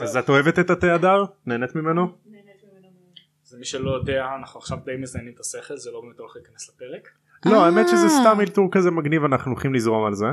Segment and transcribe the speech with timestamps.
[0.00, 1.24] אז את אוהבת את התה הדר?
[1.46, 2.08] נהנית ממנו?
[3.42, 6.68] זה מי שלא יודע אנחנו עכשיו די מזיינים את השכל זה לא באמת הולך להיכנס
[6.68, 7.08] לפרק.
[7.46, 8.20] לא האמת שזה אה.
[8.20, 10.26] סתם אלתור כזה מגניב אנחנו הולכים לזרום על זה.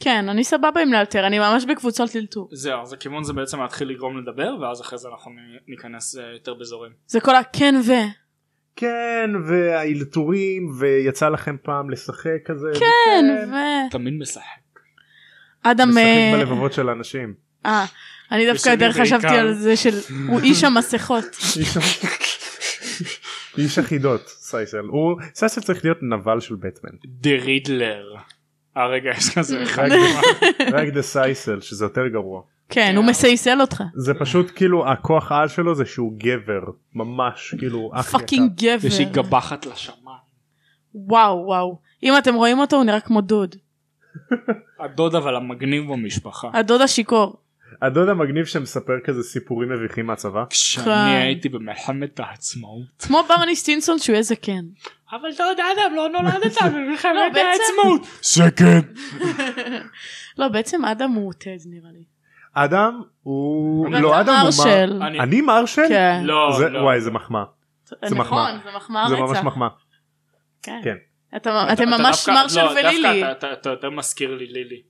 [0.00, 2.48] כן, אני סבבה עם לאלתר, אני ממש בקבוצות אלתור.
[2.52, 5.32] זהו אז הכיוון זה בעצם להתחיל לגרום לדבר ואז אחרי זה אנחנו
[5.68, 6.92] ניכנס אה, יותר באזורים.
[7.06, 7.92] זה כל הכן ו...
[8.76, 12.68] כן והאלתורים ויצא לכם פעם לשחק כזה.
[12.78, 13.54] כן, ו...
[13.90, 14.42] תמיד משחק.
[15.62, 15.88] אדם...
[15.88, 17.34] משחק אה, בלבבות של האנשים.
[18.32, 19.26] אני דווקא יותר חשבתי.
[19.26, 19.98] על זה של...
[20.28, 21.24] הוא איש המסכות.
[23.58, 28.14] איש- החידות סייסל הוא סייסל צריך להיות נבל של בטמן דה רידלר.
[28.76, 29.88] אה רגע יש כזה אחד.
[30.72, 33.82] רק דה סייסל שזה יותר גרוע כן, הוא מסייסל אותך.
[33.94, 36.60] זה פשוט כאילו הכוח העל שלו זה שהוא גבר
[36.94, 38.86] ממש כאילו פאקינג יקר.
[38.86, 39.22] יש לי גבר.
[39.22, 40.16] גבחת לשמיים.
[40.94, 41.78] וואו וואו.
[42.02, 43.56] אם אתם רואים אותו הוא נראה כמו דוד.
[44.80, 46.50] הדוד אבל המגניב במשפחה.
[46.54, 47.36] הדוד השיכור.
[47.82, 50.90] הדוד המגניב שמספר כזה סיפורים מביכים מהצבא כשאני כן.
[51.22, 52.82] הייתי במלחמת העצמאות.
[52.98, 54.64] כמו ברני סטינסון שהוא יהיה זקן.
[55.12, 57.48] אבל דוד אדם לא נולדת לא, במלחמת בעצם-
[57.80, 58.08] העצמאות.
[58.22, 59.00] שקט.
[60.38, 62.04] לא, בעצם אדם הוא טד נראה לי.
[62.54, 64.96] אדם הוא לא אדם הוא מרשל.
[64.98, 65.82] מה- אני מרשל?
[65.88, 66.20] כן.
[66.24, 66.78] לא לא.
[66.78, 67.44] וואי זה מחמאה
[68.04, 68.58] זה נכון, מחמאה.
[68.64, 69.42] זה מחמאה זה ממש רצח.
[69.44, 69.68] מחמאה
[70.62, 70.80] כן.
[70.84, 70.96] כן.
[71.36, 73.22] אתה- אתה- אתם אתה ממש מרשל לא, ולילי.
[73.22, 74.82] אתה- אתה- אתה יותר מזכיר לי לילי.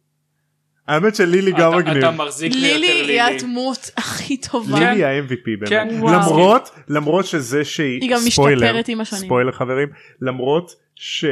[0.89, 3.21] האמת שלילי גם אתה- מגניב אתה מחזיק לי יותר לילי היא לילי.
[3.21, 4.79] הדמות הכי טובה.
[4.79, 5.89] לילי ה-MVP באמת כן.
[6.01, 6.13] וואו.
[6.15, 9.23] למרות למרות שזה שהיא היא גם ספוילר, משתפרת עם השנים.
[9.23, 9.89] ספוילר חברים
[10.21, 11.25] למרות ש...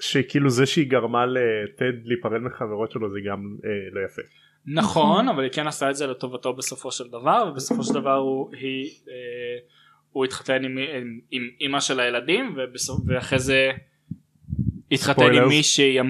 [0.00, 4.22] שכאילו זה שהיא גרמה לטד להיפרד מחברות שלו זה גם אה, לא יפה.
[4.66, 8.50] נכון אבל היא כן עשה את זה לטובתו בסופו של דבר ובסופו של דבר הוא
[8.60, 9.14] היא אה,
[10.12, 13.70] הוא התחתן עם, עם, עם אימא של הילדים ובסוף, ואחרי זה
[14.92, 15.42] התחתן spoilers.
[15.42, 16.00] עם מי שהיא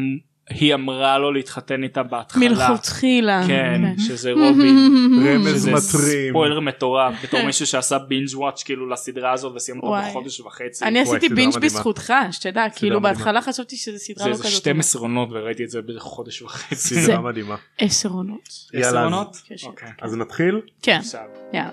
[0.51, 2.49] היא אמרה לו להתחתן איתה בהתחלה.
[2.49, 3.43] מלכתחילה.
[3.47, 3.97] כן באמת.
[4.01, 4.69] שזה רובי.
[5.27, 6.31] רמז שזה מטרים.
[6.33, 10.09] ספוילר מטורף בתור מישהו שעשה binge watch כאילו לסדרה הזאת וסיים אותו.
[10.11, 10.85] בחודש וחצי.
[10.85, 11.59] אני עשיתי binge.
[11.59, 13.01] בזכותך, שתדע, כאילו.
[13.01, 14.57] בהתחלה חשבתי שזו סדרה זה לא איזה כזאת.
[14.57, 16.77] 12 עונות וראיתי את זה בחודש וחצי.
[16.95, 17.57] סדרה מדהימה.
[17.79, 18.49] עשר עונות.
[18.73, 19.37] יאללה, עשר אז- עונות?
[19.47, 19.67] כן, כן.
[19.67, 19.89] אוקיי.
[20.03, 20.61] אז נתחיל?
[20.83, 21.01] כן.
[21.53, 21.71] יאללה.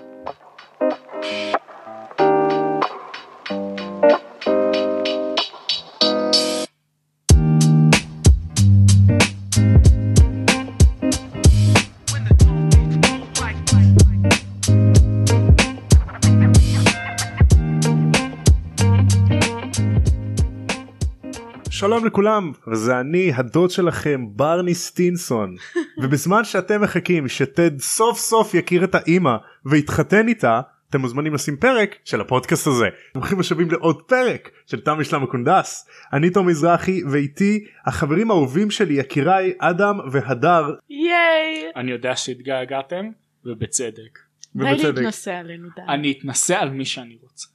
[21.82, 25.56] שלום לכולם וזה אני הדוד שלכם ברני סטינסון
[26.02, 30.60] ובזמן שאתם מחכים שטד סוף סוף יכיר את האימא ויתחתן איתה
[30.90, 32.88] אתם מוזמנים לשים פרק של הפודקאסט הזה.
[33.14, 38.94] ברוכים השבים לעוד פרק של תם משלם הקונדס אני תום מזרחי ואיתי החברים האהובים שלי
[38.94, 41.70] יקיריי אדם והדר ייי.
[41.76, 43.06] אני יודע שהתגעגעתם
[43.44, 44.18] ובצדק.
[44.56, 44.98] די ובצדק.
[44.98, 45.82] להתנסה עלינו, די.
[45.88, 47.51] אני אתנסה על מי שאני רוצה.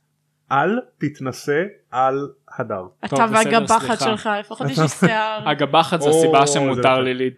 [0.51, 2.83] אל תתנסה על הדר.
[3.05, 3.99] אתה והגבחת.
[3.99, 5.49] שלך, לפחות יש לי שיער.
[5.49, 6.99] הגבחת זה הסיבה זה שמותר.
[6.99, 7.29] לי ל...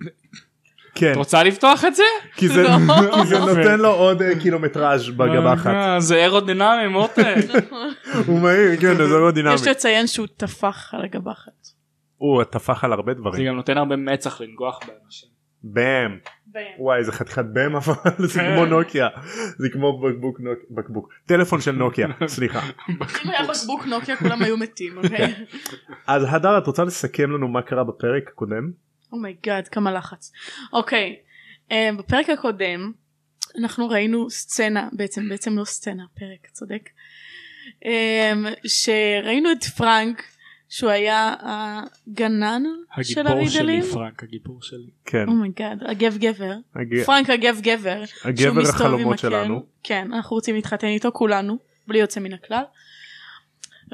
[0.96, 2.04] כן את רוצה לפתוח את זה?
[2.36, 2.70] כי זה לא.
[3.22, 7.36] כי זה נותן לו עוד אה, קילומטראז' בגבחת אה, זה אירודינמי מותק.
[8.28, 9.54] הוא מהיר כן זה לא דינמי.
[9.54, 11.68] יש לציין שהוא טפח על הגבחת.
[12.18, 13.48] הוא טפח על הרבה זה דברים.
[13.48, 15.30] גם נותן הרבה מצח לנגוח באנשים.
[15.64, 16.18] באם.
[16.80, 17.94] וואי זה חתיכת באם אבל
[18.34, 19.08] זה כמו נוקיה.
[19.58, 21.10] זה כמו בקבוק נוק- בקבוק.
[21.26, 22.62] טלפון של נוקיה סליחה.
[22.90, 22.96] אם
[23.30, 25.34] היה בקבוק נוקיה כולם היו מתים, אוקיי?
[26.08, 28.72] אז הדר את רוצה לסכם לנו מה קרה בפרק הקודם?
[29.12, 30.32] oh my God כמה לחץ.
[30.74, 31.16] אוקיי,
[31.72, 32.92] אה, בפרק הקודם
[33.60, 36.90] אנחנו ראינו סצנה, בעצם בעצם לא סצנה, פרק, צודק.
[37.86, 38.34] אה,
[38.68, 40.24] שראינו את פרנק
[40.70, 42.64] שהוא היה הגנן
[43.02, 43.82] של הגיבור שלי הרידלים.
[43.94, 44.90] פרנק הגיבור שלי.
[45.06, 45.28] כן.
[45.28, 46.54] oh my God, הגב גבר.
[46.76, 48.04] הג- פרנק הגב גבר.
[48.24, 49.20] הגבר החלומות.
[49.20, 49.64] שלנו.
[49.84, 52.64] כן, אנחנו רוצים להתחתן איתו כולנו, בלי יוצא מן הכלל.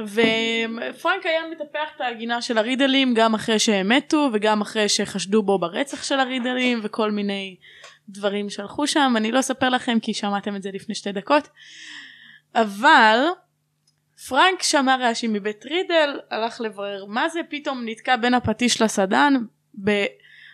[0.04, 5.60] ופרנק היה מטפח את הגינה של הרידלים גם אחרי שהם מתו וגם אחרי שחשדו בו
[5.60, 7.56] ברצח של הרידלים וכל מיני
[8.10, 11.48] דברים שהלכו שם אני לא אספר לכם כי שמעתם את זה לפני שתי דקות
[12.56, 13.20] אבל
[14.30, 19.34] פרנק שמע רעשים מבית רידל הלך לברר מה זה פתאום נתקע בין הפטיש לסדן
[19.84, 20.06] ב...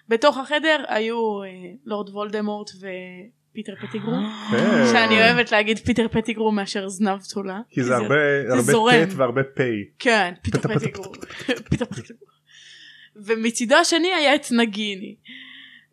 [0.10, 1.48] בתוך החדר היו אה,
[1.86, 4.16] לורד וולדמורט ופיטר פטיגרו
[4.52, 4.84] כן.
[4.92, 8.16] שאני אוהבת להגיד פיטר פטיגרו מאשר זנב תולע כי זה הרבה
[8.50, 9.06] הרבה זורם.
[9.06, 9.62] ט' והרבה פ'.
[10.00, 11.12] כן פיטר פטיגרו
[11.70, 11.86] פיטר
[13.16, 15.16] ומצידו השני היה את נגיני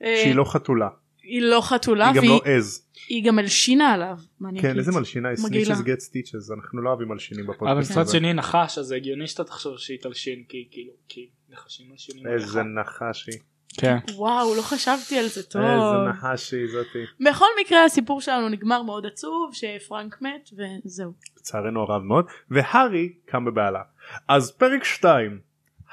[0.03, 0.89] אה, שהיא לא חתולה.
[1.29, 2.87] היא לא חתולה היא גם והיא לא עז.
[3.09, 4.19] היא גם הלשינה עליו
[4.61, 4.79] כן.
[4.79, 5.29] איזה מלשינה.
[5.45, 5.65] מגעילה.
[5.65, 8.13] snitches get stitches אנחנו לא אוהבים מלשינים אבל בפודקאסט מצד הזה.
[8.13, 12.27] שני נחש אז זה הגיוני שאתה תחשוב שהיא תלשין כי כאילו כי נחשים מלשינים.
[12.27, 12.63] איזה.
[12.63, 13.39] נחש היא.
[13.79, 13.97] כן.
[14.15, 15.63] וואו לא חשבתי על זה טוב.
[15.63, 17.29] איזה נחשי זאתי.
[17.31, 20.51] בכל מקרה הסיפור שלנו נגמר מאוד עצוב שפרנק מת
[20.85, 21.13] וזהו.
[21.39, 23.83] לצערנו הרב מאוד והארי קם בבהלה.
[24.29, 25.41] אז פרק 2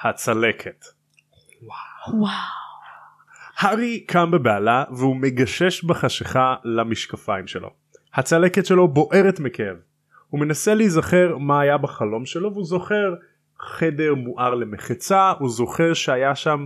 [0.03, 0.85] הצלקת.
[1.61, 2.25] וואו.
[3.57, 7.69] הארי קם בבהלה והוא מגשש בחשיכה למשקפיים שלו.
[8.13, 9.75] הצלקת שלו בוערת מכאב.
[10.29, 13.15] הוא מנסה להיזכר מה היה בחלום שלו והוא זוכר
[13.59, 16.65] חדר מואר למחצה הוא זוכר שהיה שם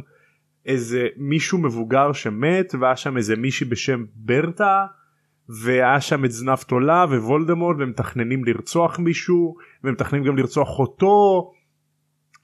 [0.66, 4.86] איזה מישהו מבוגר שמת והיה שם איזה מישהי בשם ברטה
[5.50, 11.52] והיה שם את זנב תולה ווולדמורט והם מתכננים לרצוח מישהו והם מתכננים גם לרצוח אותו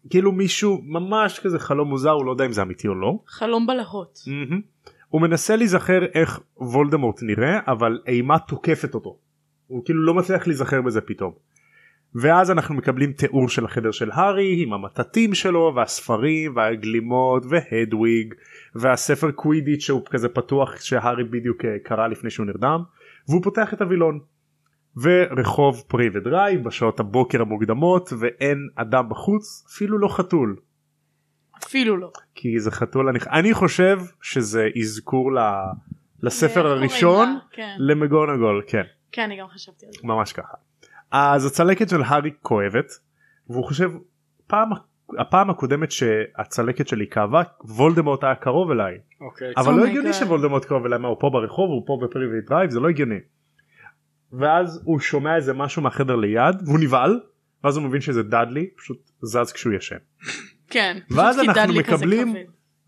[0.09, 3.19] כאילו מישהו ממש כזה חלום מוזר הוא לא יודע אם זה אמיתי או לא.
[3.27, 4.19] חלום בלהות.
[4.27, 4.61] מהמם.
[5.09, 9.17] הוא מנסה להיזכר איך וולדמורט נראה אבל אימה תוקפת אותו.
[9.67, 11.31] הוא כאילו לא מצליח להיזכר בזה פתאום.
[12.15, 18.33] ואז אנחנו מקבלים תיאור של החדר של הארי עם המטטים שלו והספרים והגלימות והדוויג
[18.75, 22.83] והספר קווידיץ' שהוא כזה פתוח שהארי בדיוק אה, קרא לפני שהוא נרדם
[23.29, 24.19] והוא פותח את הווילון.
[25.01, 30.55] ורחוב פרי ודרייב בשעות הבוקר המוקדמות ואין אדם בחוץ אפילו לא חתול
[31.63, 32.11] אפילו לא.
[32.35, 35.39] כי זה חתול אני, אני חושב שזה אזכור ל,
[36.23, 37.39] לספר הראשון?
[37.51, 37.75] כן.
[37.79, 39.99] למגונגול כן כן אני גם חשבתי על זה.
[40.03, 40.57] ממש ככה.
[41.11, 42.91] אז הצלקת של הארי כואבת
[43.49, 43.91] והוא חושב
[44.47, 44.69] פעם
[45.19, 49.53] הפעם הקודמת שהצלקת שלי כאבה וולדמורט היה קרוב אליי אוקיי.
[49.57, 50.13] אבל Oh לא my הגיוני God.
[50.13, 53.19] שוולדמורט קרוב אליי מה הוא פה ברחוב הוא פה בפרי ודרייב זה לא הגיוני.
[54.39, 57.19] ואז הוא שומע איזה משהו מהחדר ליד והוא נבהל
[57.63, 59.97] ואז הוא מבין שזה דאדלי פשוט זז כשהוא ישן.
[60.69, 60.97] כן.
[61.09, 62.35] ואז אנחנו מקבלים-.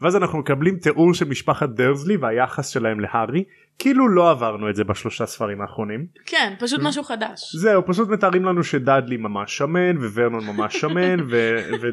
[0.01, 3.43] ואז אנחנו מקבלים תיאור של משפחת דרזלי והיחס שלהם להארי
[3.79, 7.55] כאילו לא עברנו את זה בשלושה ספרים האחרונים כן פשוט משהו חדש.
[7.55, 11.89] זהו פשוט מתארים לנו שדאדלי ממש שמן וורנון ממש שמן ו- ו-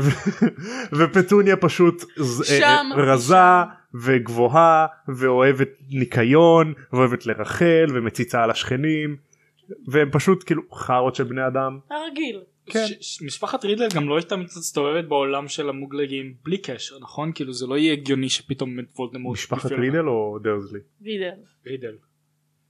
[0.00, 0.46] ו-
[0.96, 2.04] ופטוניה פשוט
[2.44, 3.62] שם, אה, רזה שם.
[4.04, 9.16] וגבוהה ואוהבת ניקיון ואוהבת לרחל ומציצה על השכנים
[9.88, 11.78] והם פשוט כאילו חארות של בני אדם.
[11.90, 12.40] הרגיל.
[12.66, 12.84] כן.
[13.00, 17.66] ש- משפחת רידל גם לא הייתה מסתובבת בעולם של המוגלגים בלי קשר נכון כאילו זה
[17.66, 20.78] לא יהיה הגיוני שפתאום את וולדמורט משפחת רידל או דרזלי?
[21.00, 21.30] וידל.
[21.66, 21.94] רידל.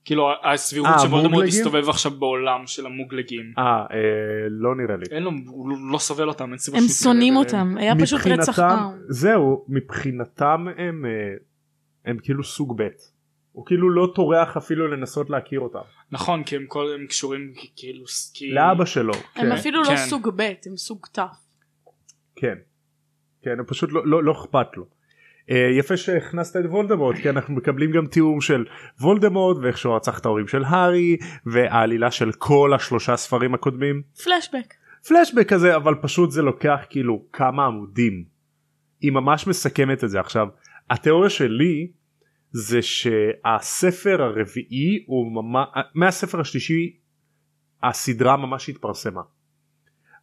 [0.07, 1.47] כאילו הסבירות אה, שוולדמורט?
[1.47, 3.87] יסתובב עכשיו בעולם של המוגלגים אה אה,
[4.51, 5.05] לא נראה לי.
[5.11, 7.37] אין לו הוא לא- סובל אותם אין סיבה הם שונאים.
[7.37, 8.79] אותם היה פשוט רצח עם.
[9.09, 11.11] זהו מבחינתם הם אה,
[12.05, 12.89] הם כאילו סוג ב'
[13.53, 15.79] הוא כאילו לא טורח אפילו לנסות להכיר אותם
[16.11, 18.05] נכון כי הם כל הם קשורים כאילו
[18.53, 19.97] לאבא שלו הם כן אפילו לא כן.
[19.97, 21.19] סוג ב' הם סוג ת'.
[22.37, 22.55] כן
[23.43, 24.96] כן הוא פשוט לא, לא, לא אכפת לו.
[25.51, 28.65] אה, יפה שהכנסת את וולדמורט כי אנחנו מקבלים גם תיאור של
[29.01, 31.17] וולדמורט ואיך שהוא רצח את ההורים של הארי
[31.47, 34.75] והעלילה של כל השלושה ספרים הקודמים פלשבק.
[35.09, 38.25] פלשבק כזה אבל פשוט זה לוקח כאילו כמה עמודים.
[39.01, 40.49] היא ממש מסכמת את זה עכשיו
[40.91, 41.89] התיאוריה שלי
[42.51, 46.97] זה שהספר הרביעי הוא ממש מהספר השלישי
[47.83, 49.21] הסדרה ממש התפרסמה.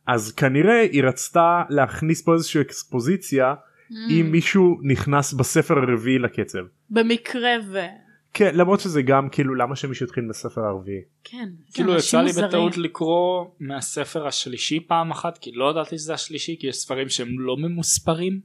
[0.07, 3.53] אז כנראה היא רצתה להכניס פה איזושהי אקספוזיציה.
[4.09, 6.59] אם מישהו נכנס בספר הרביעי לקצב.
[6.89, 7.79] במקרה ו...
[8.33, 11.01] כן למרות שזה גם כאילו למה שמישהו יתחיל בספר הרביעי.
[11.23, 11.49] כן.
[11.73, 12.47] כאילו אנשים יצא לי.
[12.47, 17.39] בטעות לקרוא מהספר השלישי פעם אחת כי לא ידעתי שזה השלישי כי יש ספרים שהם
[17.39, 18.39] לא ממוספרים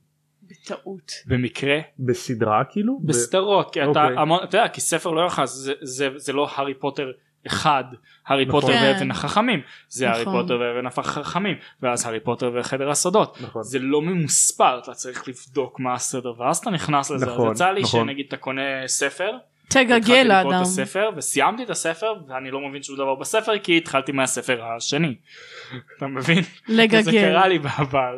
[0.51, 1.13] בטעות.
[1.27, 2.99] במקרה בסדרה כאילו?
[2.99, 4.19] ב- בסדרות כי אתה אוקיי.
[4.19, 7.11] המון אתה יודע כי ספר לא יחס זה, זה, זה לא הארי פוטר
[7.47, 7.85] אחד
[8.27, 8.61] הארי נכון.
[8.61, 8.95] פוטר כן.
[8.95, 10.43] ואבן החכמים זה הארי נכון.
[10.43, 13.63] פוטר ואבן החכמים ואז הארי פוטר וחדר הסודות נכון.
[13.63, 17.71] זה לא ממוספר אתה צריך לבדוק מה הסדר ואז אתה נכנס לזה נכון, אז יצא
[17.71, 18.01] לי נכון.
[18.01, 19.31] שנגיד אתה קונה ספר
[19.67, 20.51] התחלתי תגגל לקרוא האדם.
[20.51, 25.15] את הספר וסיימתי את הספר ואני לא מבין שום דבר בספר כי התחלתי מהספר השני
[25.97, 26.43] אתה מבין?
[26.43, 27.11] זה לגגל.
[27.11, 28.15] קרה לי בעבר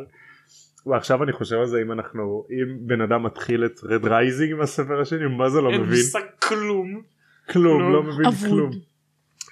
[0.87, 4.61] ועכשיו אני חושב על זה אם אנחנו אם בן אדם מתחיל את Red Rising עם
[4.61, 7.02] הספר השני מה זה לא אין מבין מושג כלום
[7.52, 7.92] כלום.
[7.92, 8.30] לא מבין.
[8.50, 8.71] כלום.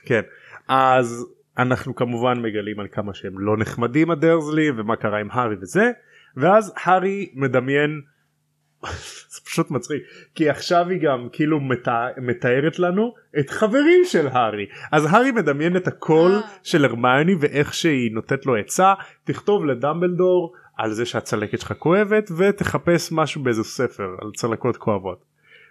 [0.05, 0.21] כן
[0.69, 1.27] אז
[1.59, 5.91] אנחנו כמובן מגלים על כמה שהם לא נחמדים הדרסלי ומה קרה עם הארי וזה
[6.37, 8.01] ואז הארי מדמיין
[9.35, 10.03] זה פשוט מצחיק
[10.35, 15.77] כי עכשיו היא גם כאילו מתא- מתארת לנו את חברים של הארי אז הארי מדמיין
[15.77, 16.41] את הקול אה.
[16.63, 23.13] של הרמיוני ואיך שהיא נותנת לו עצה תכתוב לדמבלדור על זה שהצלקת שלך כואבת ותחפש
[23.13, 25.25] משהו באיזה ספר על צלקות כואבות.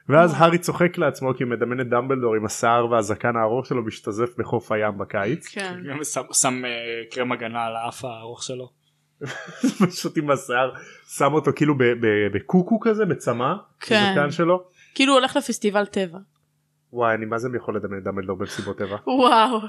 [0.09, 0.33] ואז.
[0.37, 4.71] הארי צוחק לעצמו כי הוא מדמיין את דמבלדור עם השיער והזקן הארוך שלו משתזף בחוף
[4.71, 5.79] הים בקיץ כן.
[6.33, 6.69] שם, אה,
[7.11, 8.69] קרם הגנה על האף הארוך שלו
[9.87, 10.71] פשוט עם השיער
[11.17, 14.09] שם אותו כאילו ב- ב- בקוקו כזה בצמא כן.
[14.09, 14.63] בזקן שלו
[14.95, 16.17] כאילו הוא הולך לפסטיבל טבע.
[16.93, 19.59] וואי אני מה זה יכול לדמיין את דמבלדור במסיבות טבע וואו.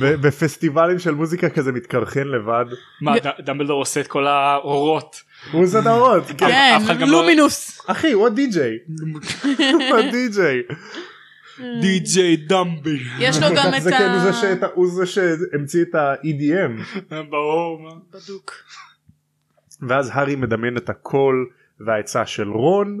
[0.00, 2.64] ב- בפסטיבלים של מוזיקה כזה מתקרחן לבד
[3.02, 5.22] מה דמבלדור עושה את כל האורות.
[5.52, 6.78] הוא עושה את האורות כן.
[7.00, 7.80] גם לא- לומינוס.
[7.86, 8.78] אחי הוא הדי-ג'יי
[9.72, 10.62] הוא הדי-ג'יי
[11.80, 12.96] די.ג'יי דמבל.
[13.18, 14.66] יש לו גם את זה כן הוא זה ה...
[14.74, 17.00] הוא זה שהמציא את ה-EDM
[17.30, 17.80] ברור.
[17.82, 17.90] מה.
[18.10, 18.52] בדוק.
[19.88, 21.46] ואז הארי מדמיין את הקול
[21.80, 23.00] והעצה של רון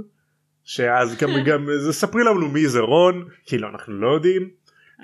[0.64, 4.50] שאז גם גם זה ספרי לנו מי זה רון כאילו אנחנו לא יודעים.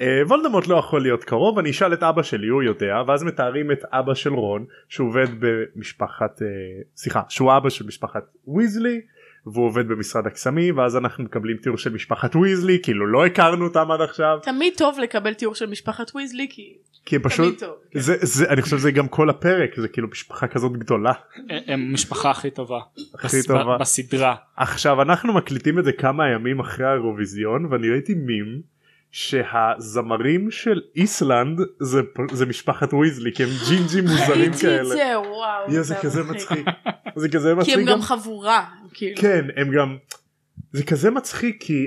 [0.00, 3.72] אה, וולדמורט לא יכול להיות קרוב אני אשאל את אבא שלי הוא יודע ואז מתארים
[3.72, 6.46] את אבא של רון שהוא עובד במשפחת אה,
[6.96, 8.22] סליחה שהוא אבא של משפחת
[8.56, 9.00] ויזלי
[9.46, 13.90] והוא עובד במשרד הקסמים ואז אנחנו מקבלים תיאור של משפחת ויזלי כאילו לא הכרנו אותם
[13.90, 17.74] עד עכשיו תמיד טוב לקבל תיאור של משפחת ויזלי כי כי פשוט טוב.
[17.94, 21.12] זה, זה אני חושב שזה גם כל הפרק זה כאילו משפחה כזאת גדולה
[21.66, 22.78] הם משפחה הכי טובה.
[23.14, 23.78] הכי בס- טובה.
[23.78, 24.34] בסדרה.
[24.56, 28.62] עכשיו אנחנו מקליטים את זה כמה ימים אחרי האירוויזיון ואני ראיתי מים
[29.12, 32.00] שהזמרים של איסלנד זה,
[32.32, 34.88] זה משפחת ויזלי כי הם ג'ינג'ים מוזרים ראיתי את כאלה.
[34.88, 35.82] זה וואו.
[35.82, 36.66] זה כזה מצחיק.
[37.16, 38.64] זה כזה כי מצחיק הם גם חבורה.
[38.94, 39.16] כאילו.
[39.20, 39.96] כן הם גם
[40.72, 41.86] זה כזה מצחיק כי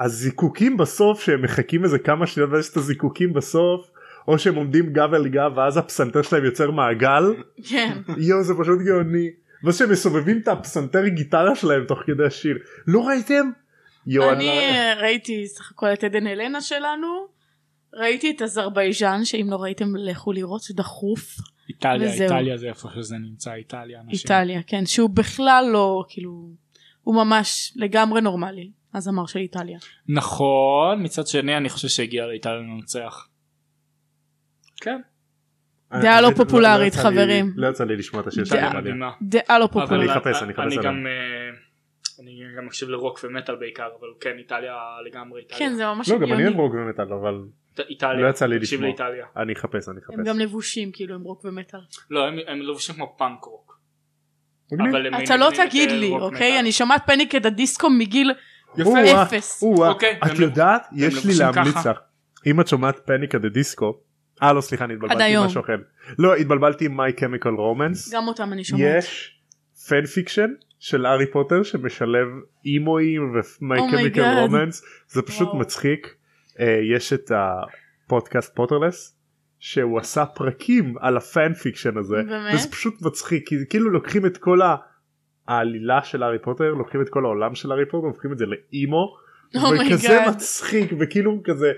[0.00, 3.86] הזיקוקים בסוף שהם מחכים איזה כמה שניות ויש את הזיקוקים בסוף
[4.28, 7.34] או שהם עומדים גב אל גב ואז הפסנתר שלהם יוצר מעגל
[7.68, 7.98] כן.
[8.16, 9.30] יואו זה פשוט גאוני.
[9.64, 13.50] ואז שהם מסובבים את הפסנתר גיטרה שלהם תוך כדי השיר לא ראיתם?
[14.08, 17.26] אני אה, ראיתי סך הכל את עדן אלנה שלנו.
[17.94, 21.36] ראיתי את אזרבייג'אן שאם לא ראיתם לכו לראות זה דחוף.
[21.68, 22.22] איטליה וזהו.
[22.24, 24.00] איטליה זה איפה שזה נמצא איטליה.
[24.00, 24.10] אנשים.
[24.22, 26.48] איטליה כן שהוא בכלל לא כאילו
[27.02, 29.78] הוא ממש לגמרי נורמלי הזמר של איטליה.
[30.08, 33.28] נכון מצד שני אני חושב שהגיע לאיטליה לנצח.
[34.80, 35.00] כן.
[36.02, 37.52] דעה לא אני- פופולרית, יצא לי- חברים.
[37.56, 38.64] לא יצא לי לשמוע את השיר של דעה.
[38.64, 38.80] איטליה.
[38.80, 39.10] מדהימה.
[39.22, 40.10] דעה לא פופולרית.
[40.10, 40.92] אחפש, אני אחפש אני עליו.
[42.56, 45.58] גם מקשיב לרוק ומטאל בעיקר אבל כן איטליה לגמרי איטליה.
[45.58, 46.48] כן זה ממש לא גם אני הגיוני.
[46.48, 47.34] אוהב רוק ומטאל אבל
[47.88, 48.20] איטליה.
[48.20, 48.82] לא יצא לי לשמוע.
[48.82, 49.26] לאיטליה.
[49.36, 50.14] אני אחפש אני אחפש.
[50.18, 51.80] הם גם לבושים כאילו הם רוק ומטאל.
[52.10, 53.80] לא הם הם לבושים כמו פאנק רוק.
[55.24, 56.60] אתה לא את, תגיד לי אוקיי.
[56.60, 58.32] אני שומעת Panic at the Disco מגיל
[59.22, 59.62] אפס.
[59.62, 61.76] אוקיי, את יודעת יש לי להמליץ.
[61.76, 61.90] לך
[62.46, 64.00] אם את שומעת Panic at the Disco.
[64.42, 65.46] אה לא סליחה אני התבלבלתי עם.
[65.46, 65.76] משהו אחר.
[66.18, 68.14] לא התבלבלתי עם My Chemical Romance.
[68.14, 68.82] גם אותם אני שומעת.
[68.98, 69.38] יש
[69.88, 72.26] fan fiction של הארי פוטר שמשלב
[72.64, 74.40] אימואים ו My my Chemical God.
[74.40, 75.58] Romance זה פשוט וואו.
[75.58, 76.14] מצחיק.
[76.60, 79.16] אה, יש את הפודקאסט פוטרלס
[79.58, 82.54] שהוא עשה פרקים על ה fan fiction הזה באמת?
[82.54, 84.76] וזה פשוט מצחיק כי כאילו לוקחים את כל ה-
[85.48, 89.16] העלילה של הארי פוטר לוקחים את כל העולם של הארי פוטר הופכים את זה לאימו
[89.54, 90.18] Oh וכזה.
[90.30, 91.72] מצחיק וכאילו כזה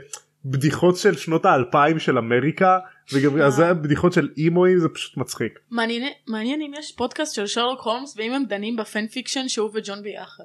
[0.45, 2.79] בדיחות של שנות האלפיים של אמריקה
[3.13, 3.51] וגם אה.
[3.51, 5.59] זה בדיחות של אימואים זה פשוט מצחיק.
[5.71, 9.71] מעניין מעניין אם יש פודקאסט של שרלוק הולמס ואם הם דנים ב fan fiction שהוא
[9.75, 10.45] וג'ון ביחד.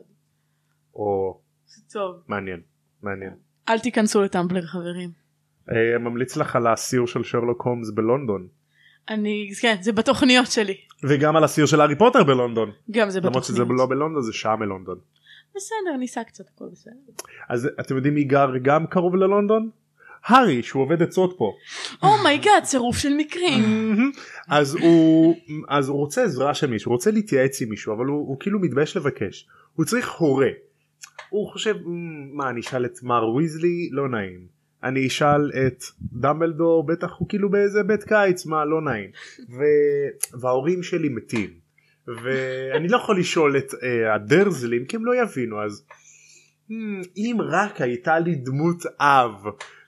[0.95, 2.15] או זה טוב.
[2.27, 2.61] מעניין
[3.01, 3.33] מעניין.
[3.69, 5.09] אל תיכנסו לטמבלר חברים.
[5.71, 8.47] אה, ממליץ לך על הסיור של שרלוק הולמס בלונדון
[9.09, 10.77] אני כן זה בתוכניות שלי.
[11.03, 13.79] וגם על הסיור של הארי פוטר בלונדון גם זה למרות שזה בתוכניות.
[13.79, 14.99] לא בלונדון זה שעה מלונדון.
[15.55, 16.91] בסדר ניסע קצת הכל בסדר.
[17.49, 19.69] אז אתם יודעים מי גר גם קרוב ללונדון?
[20.25, 21.53] הארי שהוא עובד עצות פה.
[22.03, 23.63] oh my God צירוף של מקרים.
[24.49, 25.35] אז הוא
[25.67, 28.59] אז הוא רוצה עזרה של מישהו הוא רוצה להתייעץ עם מישהו אבל הוא, הוא כאילו
[28.59, 30.49] מתבייש לבקש הוא צריך הורה.
[31.29, 34.47] הוא חושב "מ, מה אני אשאל את מר ויזלי לא נעים
[34.83, 39.09] אני אשאל את דמבלדור בטח הוא כאילו באיזה בית קיץ מה לא נעים
[39.49, 39.63] ו...
[40.41, 41.49] וההורים שלי מתים
[42.07, 43.77] ואני לא יכול לשאול את uh,
[44.15, 45.85] הדרזלים כי הם לא יבינו אז
[46.69, 49.33] "מ, אם רק הייתה לי דמות אב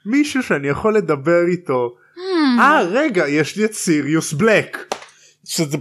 [0.06, 2.60] מישהו שאני יכול לדבר איתו Hmm.
[2.60, 4.96] אה רגע יש לי את סיריוס בלק
[5.46, 5.78] שזה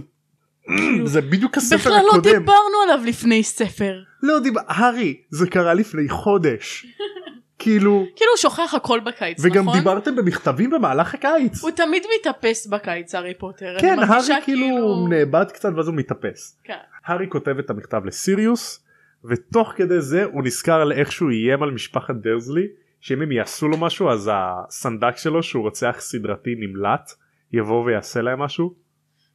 [1.05, 3.93] זה בדיוק הספר בכלל לא הקודם דיברנו עליו לפני ספר.
[4.23, 6.85] לא דיבר הארי זה קרה לפני חודש
[7.59, 9.77] כאילו כאילו הוא שוכח הכל בקיץ וגם נכון?
[9.79, 13.75] דיברתם במכתבים במהלך הקיץ הוא תמיד מתאפס בקיץ הארי פוטר.
[13.79, 16.73] כן הארי כאילו נאבד קצת ואז הוא מתאפס כן.
[17.05, 18.85] הארי כותב את המכתב לסיריוס
[19.25, 22.67] ותוך כדי זה הוא נזכר על איך שהוא איים על משפחת דרזלי
[23.05, 27.11] שאם הם יעשו לו משהו אז הסנדק שלו שהוא רוצח סדרתי נמלט
[27.53, 28.73] יבוא ויעשה להם משהו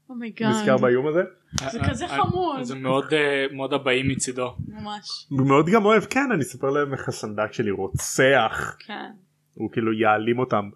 [0.08, 0.50] oh my God.
[0.50, 1.22] נזכר באיום הזה
[1.70, 2.62] זה כזה חמוד.
[2.62, 4.56] זה מאוד אה, מאוד הבאים מצידו.
[4.68, 5.26] ממש.
[5.30, 9.10] הוא מאוד גם אוהב כן אני אספר להם איך הסנדק שלי רוצח כן.
[9.54, 10.70] הוא כאילו יעלים אותם.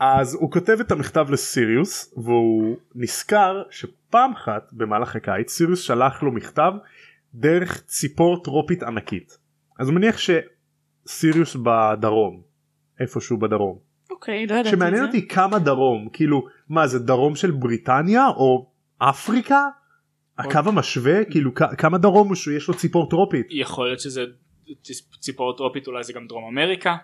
[0.00, 6.32] אז הוא כותב את המכתב לסיריוס והוא נזכר שפעם אחת במהלך הקיץ סיריוס שלח לו
[6.32, 6.72] מכתב
[7.34, 9.38] דרך ציפור טרופית ענקית.
[9.78, 10.18] אז הוא מניח
[11.10, 12.40] שסיריוס בדרום
[13.00, 13.78] איפשהו בדרום.
[14.10, 14.70] אוקיי לא ידעתי את זה.
[14.70, 19.68] שמעניין אותי כמה דרום כאילו מה זה דרום של בריטניה או אפריקה?
[20.38, 23.46] הקו המשווה כאילו כ- כמה דרום הוא שיש לו ציפור טרופית.
[23.50, 24.24] יכול להיות שזה
[24.82, 26.96] ציפ- ציפור טרופית אולי זה גם דרום אמריקה.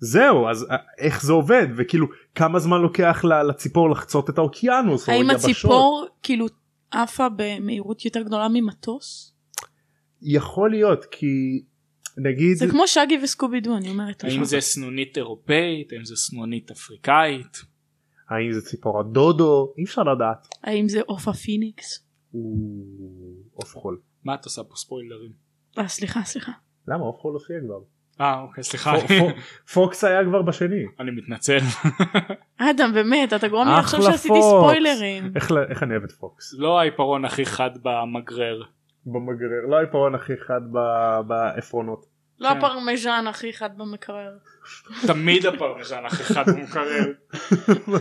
[0.00, 5.12] זהו אז אה, איך זה עובד וכאילו כמה זמן לוקח לציפור לחצות את האוקיינוס או
[5.14, 5.30] האם?
[5.30, 6.46] הציפור כאילו
[6.90, 9.34] עפה במהירות יותר גדולה ממטוס?
[10.22, 11.62] יכול להיות כי
[12.18, 14.24] נגיד זה כמו שגי וסקובי דו אני אומרת.
[14.24, 14.44] האם.
[14.44, 17.62] זה סנונית אירופאית האם זה סנונית אפריקאית
[18.30, 20.48] האם זה ציפור הדודו אי אפשר לדעת.
[20.64, 22.06] האם זה עוף הפיניקס?
[23.54, 24.00] עוף חול.
[24.24, 25.30] מה את עושה פה ספוילרים
[25.78, 26.52] אה סליחה סליחה.
[26.88, 27.78] למה עוף חול הופיע כבר?
[28.20, 29.40] אה אוקיי סליחה פו- פו-
[29.74, 30.82] פוקס היה כבר בשני.
[31.00, 31.58] אני מתנצל
[32.58, 34.34] אדם באמת אתה גורם לי לחשוב שעשיתי.
[34.42, 35.32] ספוילרים.
[35.70, 36.54] איך אני אוהב את פוקס.
[36.58, 38.62] לא העיפרון הכי חד במגרר
[39.06, 42.06] במגרר לא העיפרון הכי חד ב- בעפרונות.
[42.38, 42.58] לא כן.
[42.58, 44.38] הפרמיז'ן הכי חד במקרר.
[45.06, 47.04] תמיד הפרמיז'ן הכי חד במקרר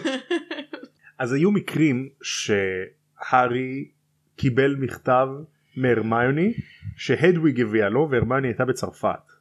[1.19, 3.91] אז היו מקרים שהארי
[4.35, 5.27] קיבל מכתב
[5.75, 6.53] מהרמיוני
[6.97, 9.31] שהדוויג הביאה לו והרמיוני הייתה בצרפת.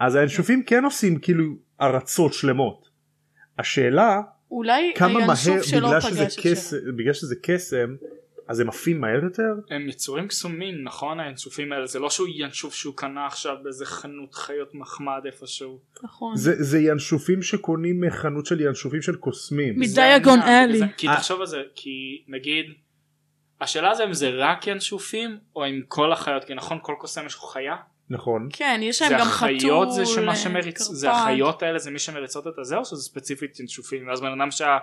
[0.00, 1.44] אז הינשופים כן עושים כאילו
[1.80, 2.88] ארצות שלמות.
[3.58, 4.20] השאלה
[4.50, 6.96] אולי כמה מהר בגלל שזה, שלו.
[6.96, 7.94] בגלל שזה קסם
[8.48, 9.54] אז הם עפים מהר יותר?
[9.70, 14.34] הם יצורים קסומים נכון האינשופים האלה זה לא שהוא ינשוף שהוא קנה עכשיו באיזה חנות
[14.34, 16.36] חיות מחמד איפשהו נכון.
[16.36, 19.78] זה, זה ינשופים שקונים מחנות של ינשופים של קוסמים.
[19.78, 20.78] מ- זה דיאגון העניין, אלי.
[20.78, 21.16] זה- כי אה.
[21.16, 22.66] תחשוב על זה כי נגיד
[23.60, 27.34] השאלה זה אם זה רק ינשופים או אם כל החיות כי נכון כל קוסם יש
[27.34, 27.76] לו חיה
[28.10, 28.48] נכון.
[28.52, 29.56] כן יש להם זה גם חתול.
[29.56, 31.10] החיות זה שמה שמריץ זה.
[31.10, 34.78] החיות האלה זה מי שמריצות את הזה או שזה ספציפית ינשופים ואז בן אדם שה...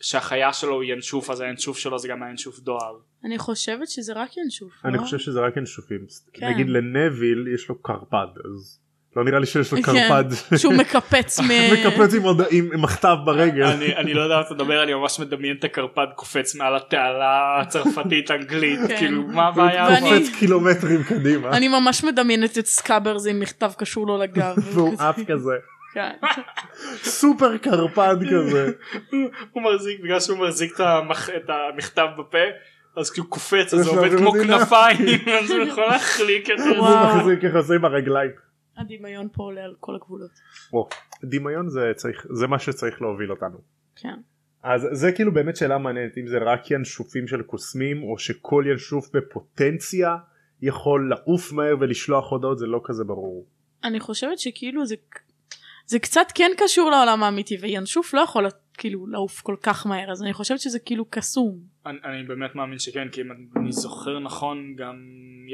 [0.00, 4.36] שהחיה שלו הוא ינשוף אז הינשוף שלו זה גם הינשוף דואר אני חושבת שזה רק
[4.36, 4.72] ינשוף.
[4.84, 5.02] אני לא?
[5.02, 6.00] חושב שזה רק ינשופים.
[6.32, 6.48] כן.
[6.48, 8.78] נגיד לנביל יש לו קרפד אז
[9.16, 9.82] לא נראה לי שיש לו כן.
[9.82, 10.24] קרפד.
[10.56, 11.48] שהוא מקפץ מ...
[11.72, 12.14] מקפץ
[12.50, 13.64] עם מחטף ברגל.
[13.96, 18.30] אני, לא יודע מה אתה מדבר אני ממש מדמיין את הקרפד קופץ מעל התעלה הצרפתית
[18.30, 18.96] אנגלית כן.
[18.98, 21.50] כאילו מה הבעיה ואני- קופץ קילומטרים קדימה.
[21.56, 24.54] אני ממש מדמיינת את סקאברס עם מכתב קשור לו לגב.
[24.72, 25.52] והוא עף כזה.
[25.92, 26.12] כן.
[27.02, 28.72] סופר קרפד כזה.
[29.52, 30.80] הוא מחזיק בגלל שהוא מחזיק
[31.36, 32.38] את, המכתב בפה
[32.96, 34.32] אז כשהוא קופץ אז זה עובד כמו.
[34.32, 36.78] כנפיים אז הוא יכול להחליק את זה.
[36.78, 38.30] הוא מחזיק ככה עם הרגליים.
[38.76, 40.30] הדמיון פה עולה על כל הגבולות.
[41.24, 43.58] דמיון זה צריך זה מה שצריך להוביל אותנו.
[43.96, 44.14] כן.
[44.62, 49.16] אז זה כאילו באמת שאלה מעניינת אם זה רק ינשופים של קוסמים או שכל ינשוף
[49.16, 50.16] בפוטנציה
[50.62, 53.46] יכול לעוף מהר ולשלוח הודעות זה לא כזה ברור.
[53.84, 54.94] אני חושבת שכאילו זה
[55.88, 58.46] זה קצת כן קשור לעולם האמיתי וינשוף לא יכול
[58.78, 61.60] כאילו לעוף כל כך מהר אז אני חושבת שזה כאילו קסום.
[61.86, 64.96] אני, אני באמת מאמין שכן כי אם אני זוכר נכון גם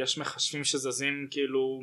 [0.03, 1.81] יש מחשבים שזזים כאילו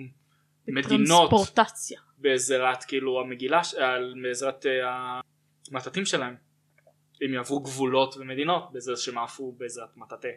[0.68, 2.00] מדינות טרנספורטציה.
[2.18, 5.20] בעזרת כאילו המגילה ש- על- בעזרת אה,
[5.72, 6.36] המטאטים שלהם
[7.26, 10.28] אם יעברו גבולות ומדינות בזה שהם עפו בעזרת מטאטה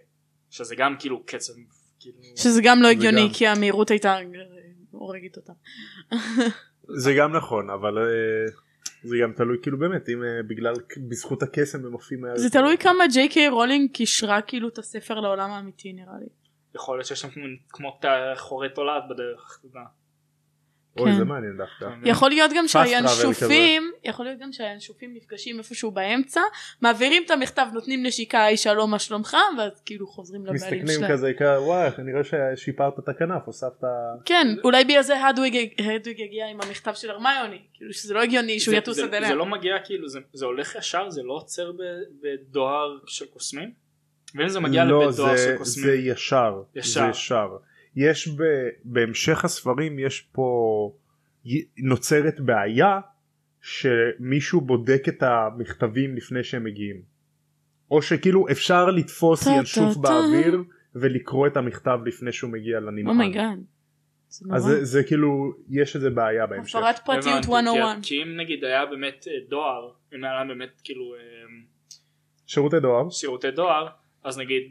[0.51, 1.53] שזה גם כאילו קצב
[2.01, 3.35] כאילו שזה גם לא הגיוני גם.
[3.35, 4.23] כי המהירות הייתה אה,
[4.91, 5.53] הורגת אותה.
[6.89, 8.47] זה גם נכון אבל אה,
[9.03, 10.75] זה גם תלוי כאילו באמת אם אה, בגלל
[11.09, 12.25] בזכות הקסם הם עפים.
[12.35, 16.27] זה תלוי כמה ג'יי קיי רולינג קישרה כאילו את הספר לעולם האמיתי נראה לי.
[16.75, 17.29] יכול להיות שיש שם
[17.69, 17.99] כמו,
[18.37, 19.61] חורי תולעת בדרך.
[20.99, 21.17] אוי כן.
[21.19, 22.09] זה מעניין דווקא.
[22.09, 26.41] יכול להיות גם שהינשופים יכול להיות גם שהינשופים נפגשים איפשהו באמצע
[26.81, 31.13] מעבירים את המכתב נותנים נשיקה היי שלום מה שלומך ואז כאילו חוזרים לבעלים מסתכלים שלהם.
[31.13, 33.85] כזה כזה, וואי נראה ששיפרת את הכנף הוספת
[34.25, 35.73] כן אולי בגלל זה הדוויג
[36.25, 39.17] הגיע עם המכתב של הרמיוני כאילו שזה לא הגיוני שהוא זה- יטוס זה, עד זה
[39.19, 39.35] אליה.
[39.35, 41.73] לא מגיע כאילו זה, זה הולך ישר זה לא עוצר
[42.23, 43.71] בדואר של קוסמים
[44.35, 46.63] ואם זה מגיע לא, לבית דואר זה- של קוסמים זה ישר.
[46.75, 47.01] ישר.
[47.05, 47.49] זה ישר.
[47.97, 48.43] יש ב...
[48.85, 50.93] בהמשך הספרים יש פה
[51.79, 53.01] נוצרת בעיה
[53.61, 57.03] שמישהו בודק את המכתבים לפני שהם מגיעים.
[57.91, 60.63] או שכאילו אפשר לתפוס ינשוף באוויר
[60.95, 63.07] ולקרוא את המכתב לפני שהוא מגיע לנמען.
[63.07, 63.59] Oh my God.
[64.43, 64.57] נורא.
[64.57, 66.77] אז זה, זה כאילו יש איזה בעיה בהמשך.
[66.77, 67.97] הפרת פרטיות הבנתי, 101.
[67.97, 71.21] כי, כי אם נגיד היה באמת אה, דואר אם היה באמת כאילו אה,
[72.47, 73.11] שירותי דואר.
[73.11, 73.89] שירותי דואר
[74.25, 74.63] אז נגיד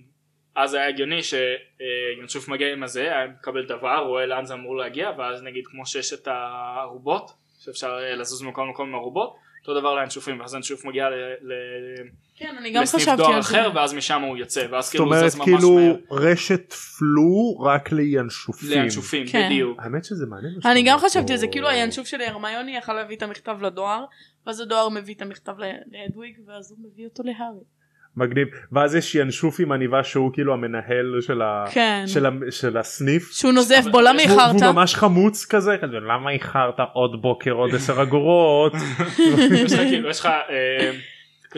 [0.56, 5.12] אז היה הגיוני שינשוף מגיע עם הזה היה מקבל דבר רואה לאן זה אמור להגיע
[5.18, 9.36] ואז נגיד כמו שיש את הערובות שאפשר אה, לזוז ממקום למקום עם ערובות
[9.68, 13.42] אותו דבר לינשופים ואז הינשוף מגיע ל- ל- כן אני גם לסניף חשבתי דואר על
[13.42, 13.50] זה.
[13.50, 16.74] אחר ואז משם הוא יוצא ואז זאת כאילו הוא אומרת זז ממש כאילו מהר רשת
[16.74, 18.70] פלו רק לינשופים.
[18.82, 19.46] לינשופים כן.
[19.46, 20.54] בדיוק האמת שזה מעניין.
[20.66, 21.32] אני גם חשבתי.
[21.34, 24.06] על זה כאילו הינשוף של הרמיוני יכל להביא את המכתב לדואר
[24.48, 27.64] ואז הדואר מביא את המכתב ל- להדוויג ואז הוא מביא אותו להארי.
[28.18, 31.66] מגניב ואז יש ינשוף עם עניבה שהוא כאילו המנהל של, ה...
[31.72, 32.04] כן.
[32.08, 32.30] של, ה...
[32.50, 33.32] של הסניף.
[33.32, 34.62] שהוא נוזף בו למה איחרת?
[34.62, 38.74] והוא ממש חמוץ כזה כזה למה איחרת עוד בוקר עוד עשר אגורות.
[40.10, 40.30] יש לך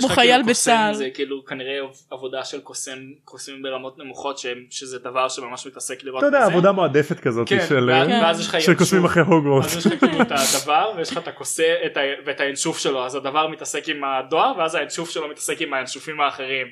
[0.03, 0.93] לך חייל בצה"ל.
[0.93, 1.77] זה כאילו כנראה
[2.12, 6.45] עבודה של קוסם קוסמים ברמות נמוכות שהם- שזה דבר שממש מתעסק לראות אתה יודע.
[6.45, 7.89] עבודה מועדפת כזאת כן, של
[8.51, 8.60] כן.
[8.60, 9.05] של קוסמים.
[9.05, 9.77] אחרי הוגוורטס.
[9.77, 13.05] אז יש לך כאילו את הדבר ויש לך את הכוסה את ה- ואת הינשוף שלו
[13.05, 16.67] אז הדבר מתעסק עם הדואר ואז הינשוף שלו מתעסק עם הינשופים האחרים.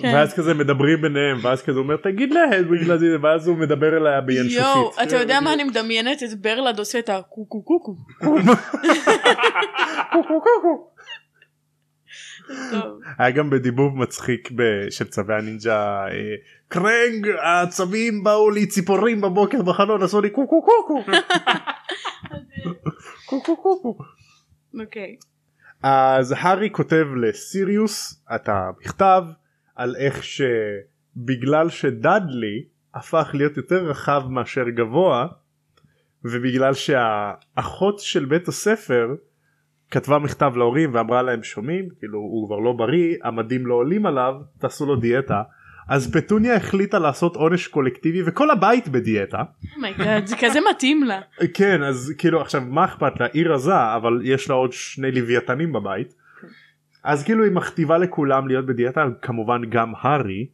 [0.00, 0.12] כן.
[0.14, 4.12] ואז כזה מדברים ביניהם ואז כזה אומר תגיד להם בגלל זה ואז הוא מדבר אליה
[4.12, 5.02] יואו, בינשופית.
[5.08, 6.22] אתה יודע מה אני מדמיינת?
[6.22, 7.96] את ברלד עושה את הקוקו קוקו.
[8.22, 8.46] טוב.
[13.18, 14.50] היה גם בדיבוב מצחיק
[14.90, 16.34] של צווי הנינג'ה אה,
[16.68, 21.04] קרנג הצבים באו לי ציפורים בבוקר בחלון עשו לי קוקו קוקו
[23.26, 23.98] קוקו קוקו.
[24.80, 25.16] אוקיי.
[25.82, 29.24] אז הארי כותב לסיריוס את המכתב
[29.76, 35.26] על איך שבגלל שדאדלי הפך להיות יותר רחב מאשר גבוה
[36.24, 39.08] ובגלל שהאחות של בית הספר
[39.92, 41.88] כתבה מכתב להורים ואמרה להם שומעים?
[41.98, 45.42] כאילו הוא כבר לא בריא המדים לא עולים עליו תעשו לו דיאטה.
[45.88, 49.42] אז פטוניה החליטה לעשות עונש קולקטיבי וכל הבית בדיאטה.
[49.76, 51.20] Oh my God, זה כזה מתאים לה.
[51.54, 53.26] כן אז כאילו עכשיו מה אכפת לה?
[53.32, 56.14] היא רזה אבל יש לה עוד שני לוויתנים בבית.
[57.04, 60.46] אז כאילו היא מכתיבה לכולם להיות בדיאטה כמובן גם הארי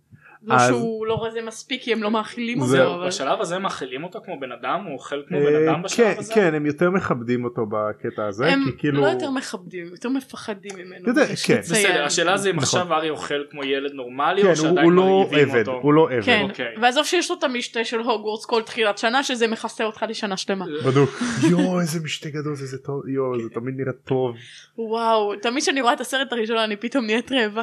[0.43, 3.07] לא אז- שהוא לא רזה מספיק כי הם לא מאכילים זהו, אותו, אבל...
[3.07, 6.19] בשלב הזה מאכילים אותו כמו בן אדם הוא אוכל כמו אה, בן אדם בשלב כן
[6.19, 6.35] הזה.
[6.35, 10.71] כן הם יותר מכבדים אותו בקטע הזה הם כי כאילו לא יותר מכבדים, יותר מפחדים
[10.79, 11.09] ממנו.
[11.09, 11.59] יודע, כן.
[11.61, 12.81] בסדר השאלה זה אם נכון.
[12.81, 15.81] עכשיו ארי אוכל כמו ילד נורמלי כן או הוא- שעדיין הוא לא מרעיבים עבד אותו.
[15.83, 16.75] הוא לא עבד כן, אוקיי.
[16.83, 20.65] ועזוב שיש לו את המשתה של הוגוורטס כל תחילת שנה שזה מכסה אותך לשנה שלמה.
[20.87, 21.11] בדוק
[21.51, 24.37] יואו איזה משתה גדול זה זה טוב יואו זה תמיד נראה טוב
[24.79, 27.63] וואו, תמיד כשאני רואה את הסרט הראשון אני פתאום נהיית רעבה.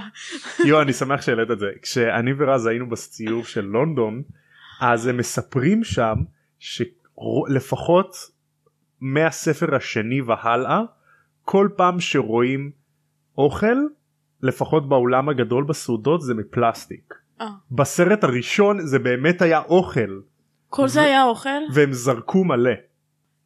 [0.65, 4.21] יואו אני שמח שהעלית את זה כשאני ורז היינו בסיור של לונדון
[4.81, 6.15] אז הם מספרים שם
[6.59, 8.15] שלפחות
[9.01, 10.81] מהספר השני והלאה
[11.45, 12.71] כל פעם שרואים
[13.37, 13.77] אוכל
[14.41, 17.13] לפחות באולם הגדול בסעודות זה מפלסטיק.
[17.41, 17.47] אה.
[17.71, 20.19] בסרט הראשון זה באמת היה אוכל
[20.69, 21.49] כל זה היה אוכל?
[21.73, 22.71] והם זרקו מלא.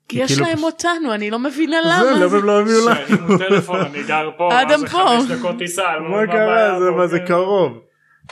[0.08, 2.25] כי יש כאילו להם פשוט- אותנו, אני לא מבינה זה, למה.
[2.25, 3.08] למה הם לא הביאו לנו?
[3.08, 4.97] שירימו טלפון אני גר פה מה אדם זה פה.
[4.97, 7.79] חמש דקות טיסה לא- מה קרה זה מה זה קרוב.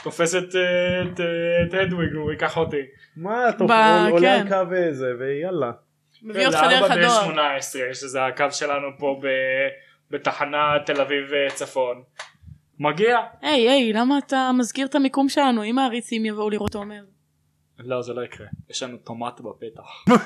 [0.02, 0.60] תופס את אה,
[1.24, 2.82] אה, את הדוויג הוא ייקח אותי.
[3.16, 4.52] מה אתה ב- עולה כן.
[4.52, 5.70] על קו איזה ויאללה.
[6.22, 7.24] מביא אותך דרך הדואר.
[7.24, 9.68] 18 שזה הקו שלנו פה ב-
[10.10, 12.02] בתחנה תל אביב אה, צפון.
[12.80, 13.18] מגיע.
[13.42, 15.64] היי היי, למה אתה מזכיר את המיקום שלנו?
[15.64, 17.02] אם העריצים יבואו לראות עומר.
[17.78, 20.04] לא זה לא יקרה יש לנו טומט בפתח.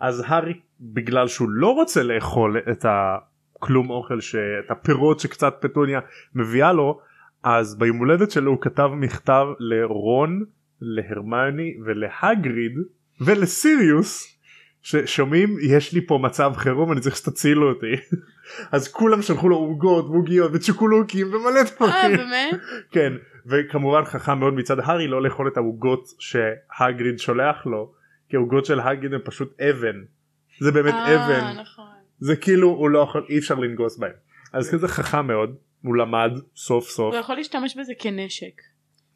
[0.00, 6.00] אז הארי בגלל שהוא לא רוצה לאכול את הכלום אוכל שאת הפירות שקצת פטוניה
[6.34, 7.00] מביאה לו
[7.42, 10.44] אז ביום הולדת שלו הוא כתב מכתב לרון
[10.80, 12.72] להרמיוני ולהגריד
[13.20, 14.36] ולסיריוס
[14.82, 17.92] ששומעים יש לי פה מצב חירום אני צריך שתצילו אותי.
[18.72, 22.16] אז כולם שלחו לו עוגות ועוגיות וצ'וקולוקים ומלא אה, דברים.
[22.16, 22.60] באמת?
[22.94, 23.12] כן
[23.46, 27.92] וכמובן חכם מאוד מצד הארי לא לאכול את העוגות שהגריד שולח לו
[28.28, 29.96] כי העוגות של הגריד הם פשוט אבן.
[30.60, 31.60] זה באמת אה, אבן.
[31.60, 31.84] נכון.
[32.18, 34.12] זה כאילו הוא לא יכול אי אפשר לנגוס בהם.
[34.52, 38.62] אז כזה חכם מאוד הוא למד סוף סוף הוא יכול להשתמש בזה כנשק.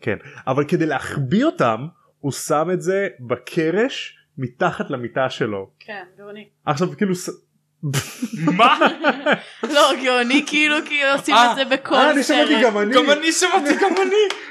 [0.00, 1.86] כן אבל כדי להחביא אותם
[2.20, 6.48] הוא שם את זה בקרש מתחת למיטה שלו כן, גאוני.
[6.66, 7.14] עכשיו כאילו
[8.56, 8.78] מה?
[9.62, 12.62] לא, גאוני כאילו כי עושים אה, את זה בכל אה, אני שמעתי סרט.
[12.64, 14.44] גם אני גם אני שמעתי גם אני.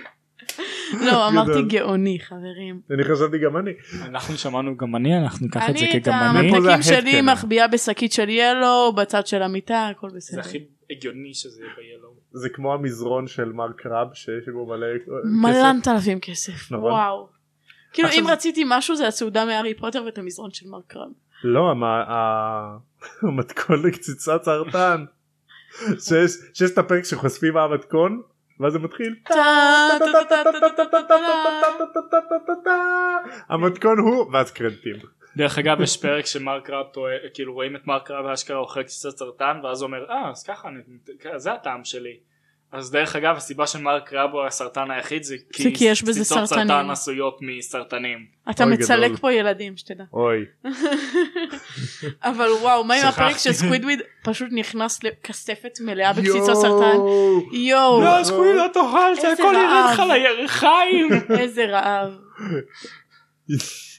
[1.06, 1.62] לא, אמרתי.
[1.68, 2.82] גאוני, חברים.
[2.92, 3.72] אני חשבתי גם אני
[4.06, 6.52] אנחנו שמענו גם אני אנחנו ניקח את זה אני את כגמני.
[6.52, 7.22] פה זה הממתקים שלי.
[7.22, 10.42] מחביאה בשקית של ילו בצד של המיטה, הכל זה בסדר.
[10.98, 12.20] הגיוני שזה יהיה ב-Yellow.
[12.32, 15.12] זה כמו המזרון של מר ראב שיש בו מלא כסף.
[15.24, 17.30] מלנת אלפים כסף וואו.
[17.94, 21.10] כאילו אם רציתי משהו זה הסעודה מהארי פוטר ואת המזרון של מר ראב.
[21.44, 21.74] לא
[23.22, 25.06] המתכון לקציצת סרטן.
[26.00, 28.22] שיש את הפרק שחושפים מהמתכון
[28.60, 29.16] ואז זה מתחיל
[33.50, 34.96] המתכון הוא ואז קרנטים
[35.38, 39.18] דרך אגב יש פרק שמרק רב טועה כאילו רואים את מרק רב אשכרה אוכל קציצת
[39.18, 40.82] סרטן ואז הוא אומר אה אז ככה אני-
[41.38, 42.18] זה הטעם שלי.
[42.72, 46.48] אז דרך אגב הסיבה שמרק רב הוא הסרטן היחיד זה זה כי יש בזה סרטנים.
[46.68, 48.26] סרטן עשויות מסרטנים.
[48.50, 49.18] אתה מצלק גדול.
[49.18, 50.04] פה ילדים שתדע.
[50.14, 50.46] אוי.
[52.24, 53.54] אבל וואו מה עם הפרק שכחתי.
[53.54, 56.98] שסקווידוויד פשוט נכנס לכספת מלאה בקציצות סרטן.
[57.54, 59.94] יואו לא סקווי לא תאכל זה הכל ירד.
[59.94, 61.10] לך לירכיים.
[61.40, 62.14] איזה רעב.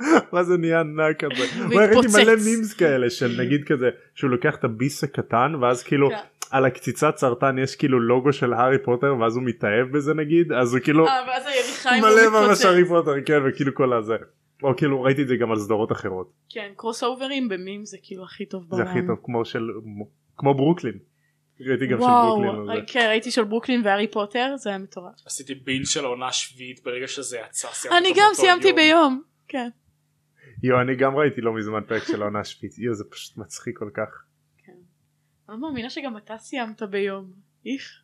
[0.32, 1.42] מה זה נהיה ענק כזה.
[1.70, 2.14] והתפוצץ.
[2.14, 6.10] וואי, ראיתי מלא מימס כאלה של נגיד כזה שהוא לוקח את הביס הקטן ואז כאילו
[6.10, 6.16] כן.
[6.50, 10.74] על הקציצת סרטן יש כאילו לוגו של הארי פוטר ואז הוא מתאהב בזה נגיד אז
[10.74, 12.64] הוא כאילו אה מלא ממש.
[12.64, 14.16] הארי פוטר כן וכאילו כל הזה.
[14.62, 18.24] או כאילו ראיתי את זה גם על סדרות אחרות כן קרוס אוברים במים זה כאילו
[18.24, 18.86] הכי טוב זה בעולם.
[18.86, 19.68] הכי טוב כמו של
[20.36, 20.98] כמו ברוקלין.
[21.60, 22.70] ראיתי גם של וואו, ברוקלין.
[22.70, 22.82] על זה.
[22.86, 25.14] כן ראיתי של ברוקלין והארי פוטר זה היה מטורף.
[25.26, 27.68] עשיתי בין של העונה השביעית ברגע שזה יצא.
[27.98, 28.76] אני גם סיימתי יום.
[28.76, 29.22] ביום.
[29.48, 29.68] כן.
[30.62, 32.78] יו אני גם ראיתי לא מזמן פרק של העונה השביעית.
[32.78, 34.24] יו זה פשוט מצחיק כל כך.
[34.68, 34.76] אני
[35.48, 37.32] לא מאמינה שגם אתה סיימת ביום.
[37.66, 38.02] איך?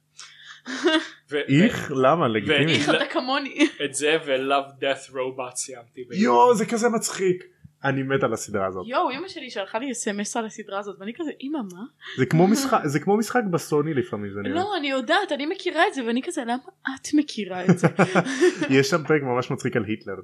[1.48, 1.92] איך?
[2.02, 2.28] למה?
[2.28, 2.72] לגיטימי.
[2.72, 3.68] איך אתה כמוני.
[3.84, 6.22] את זה ו-Love Death Robot סיימתי ביום.
[6.22, 7.44] יו זה כזה מצחיק.
[7.84, 8.86] אני מת על הסדרה הזאת.
[8.88, 11.84] יואו אמא שלי שלחה לי אסמס על הסדרה הזאת ואני כזה אמא מה?
[12.16, 14.54] זה כמו משחק זה כמו משחק בסוני לפעמים זה נראה.
[14.54, 16.56] לא אני יודעת אני מכירה את זה ואני כזה למה
[16.94, 17.88] את מכירה את זה?
[18.78, 20.14] יש שם פרק ממש מצחיק על היטלר.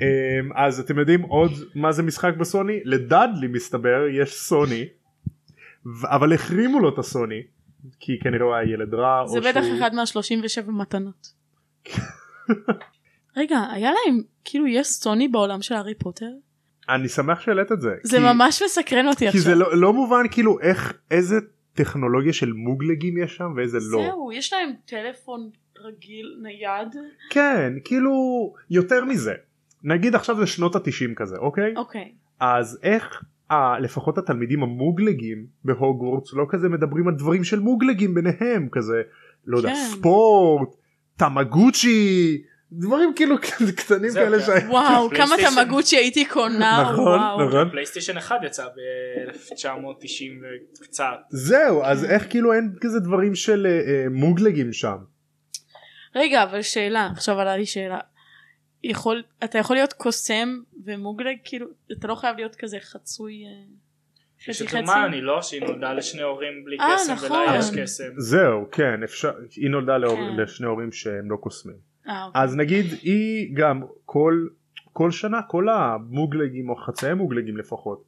[0.00, 0.06] אמ,
[0.54, 2.80] אז אתם יודעים עוד מה זה משחק בסוני?
[2.84, 4.84] לדאדלי מסתבר יש סוני
[6.04, 7.42] אבל החרימו לו את הסוני
[8.00, 9.60] כי כנראה הוא היה ילד רע זה בטח.
[9.78, 11.32] אחד מה-37 מתנות.
[13.36, 16.30] רגע היה להם כאילו יש סוני בעולם של הארי פוטר?
[16.88, 17.94] אני שמח שהעלית את זה.
[18.02, 19.40] זה כי- ממש מסקרן אותי כי עכשיו.
[19.42, 21.36] זה לא, לא מובן כאילו איך איזה
[21.74, 24.02] טכנולוגיה של מוגלגים יש שם ואיזה לא.
[24.06, 26.88] זהו יש להם טלפון רגיל נייד
[27.30, 28.12] כן כאילו
[28.70, 29.34] יותר מזה.
[29.84, 31.74] נגיד עכשיו זה שנות התשעים כזה אוקיי?
[31.76, 38.14] אוקיי אז איך אה, לפחות התלמידים המוגלגים בהוגוורטס לא כזה מדברים על דברים של מוגלגים
[38.14, 39.02] ביניהם כזה
[39.46, 39.74] לא יודע כן.
[39.74, 40.68] ספורט
[41.16, 44.60] תמגוצ'י דברים כאילו כזה קטנים כאלה כן.
[44.60, 44.64] ש...
[44.68, 45.36] וואו כמה.
[45.36, 47.46] תמגוצ'י הייתי קונה נכון.
[47.48, 50.44] נכון פלייסטיישן 1 יצא ב-1990
[50.80, 51.16] וקצת.
[51.30, 52.10] זהו אז כן.
[52.10, 54.96] איך כאילו אין כזה דברים של אה, אה, מוגלגים שם.
[56.16, 57.98] רגע אבל שאלה עכשיו עלה לי שאלה.
[58.84, 64.76] יכול אתה יכול להיות קוסם ומוגלג כאילו אתה לא חייב להיות כזה חצוי אה, חצי.
[64.76, 67.30] הרמני לא שהיא נולדה לשני הורים בלי קסם נכון.
[67.30, 68.10] ולה יש קסם.
[68.16, 70.36] זהו כן אפשר היא נולדה כן.
[70.36, 71.95] לשני הורים שהם לא קוסמים.
[72.08, 72.42] אה, אוקיי.
[72.42, 74.46] אז נגיד היא גם כל
[74.92, 78.04] כל שנה כל המוגלגים או חצאי מוגלגים לפחות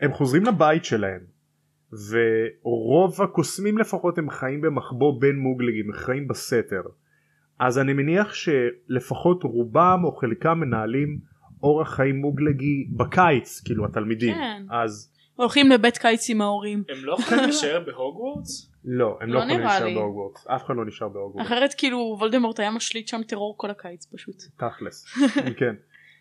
[0.00, 1.20] הם חוזרים לבית שלהם
[1.92, 6.82] ורוב הקוסמים לפחות הם חיים במחבוא בין מוגלגים הם חיים בסתר
[7.58, 11.18] אז אני מניח שלפחות רובם או חלקם מנהלים
[11.62, 14.62] אורח חיים מוגלגי בקיץ כאילו התלמידים כן.
[14.70, 18.69] אז הולכים לבית קיץ עם ההורים הם לא יכולים להישאר בהוגוורטס?
[18.84, 19.94] לא הם לא לא יכולים להישאר.
[19.94, 24.06] בהוגוורטס אף אחד לא נשאר בהוגוורטס אחרת כאילו וולדמורט היה משליט שם טרור כל הקיץ
[24.14, 24.36] פשוט.
[24.56, 25.04] תכלס
[25.58, 25.74] כן.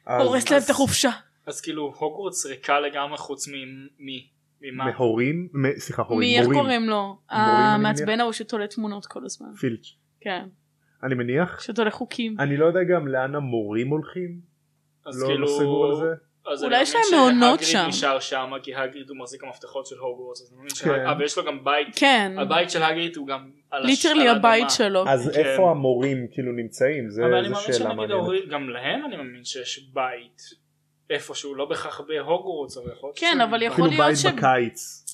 [0.08, 1.10] הורס להם את החופשה.
[1.46, 4.28] אז כאילו הוגוורטס ריקה לגמרי חוץ ממי?
[4.62, 4.86] ממה?
[4.86, 7.18] מהורים מ- סליחה הורים מי איך קוראים לו?
[7.30, 8.20] המעצבן.
[8.20, 9.54] ההוא שתולה תמונות כל הזמן.
[9.60, 10.46] פילץ' כן.
[11.04, 12.36] אני מניח שתולה חוקים.
[12.40, 14.40] אני לא יודע גם לאן המורים הולכים
[15.06, 15.42] אז לא כאילו...
[15.42, 16.14] לא סגור על זה
[16.48, 17.86] אז אולי יש להם מעונות שהגריד שם.
[17.88, 20.76] נשאר שם כי הגריד הוא מחזיק המפתחות של הוגוורטס אז אני מבין כן.
[20.76, 22.32] שה- אבל יש לו גם בית כן.
[22.38, 24.30] הבית של הגריד הוא גם על הש- literally.
[24.30, 25.08] הבית שלו.
[25.10, 25.40] אז כן.
[25.40, 29.16] איפה המורים כאילו נמצאים זה אבל אני זה מאמין שאלה שנגיד ההורים גם להם אני
[29.18, 30.42] מאמין שיש בית
[31.10, 33.72] איפשהו לא בהכרח בהוגוורטס אבל יכול להיות כן, אבל בית.
[33.72, 35.06] יכול כאילו להיות בית ש- בקיץ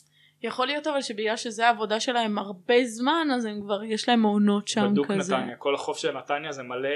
[0.43, 4.67] יכול להיות אבל שבגלל שזה העבודה שלהם הרבה זמן אז הם כבר יש להם מעונות
[4.67, 5.37] שם בדוק כזה.
[5.37, 6.89] נתניה כל החוף של נתניה זה מלא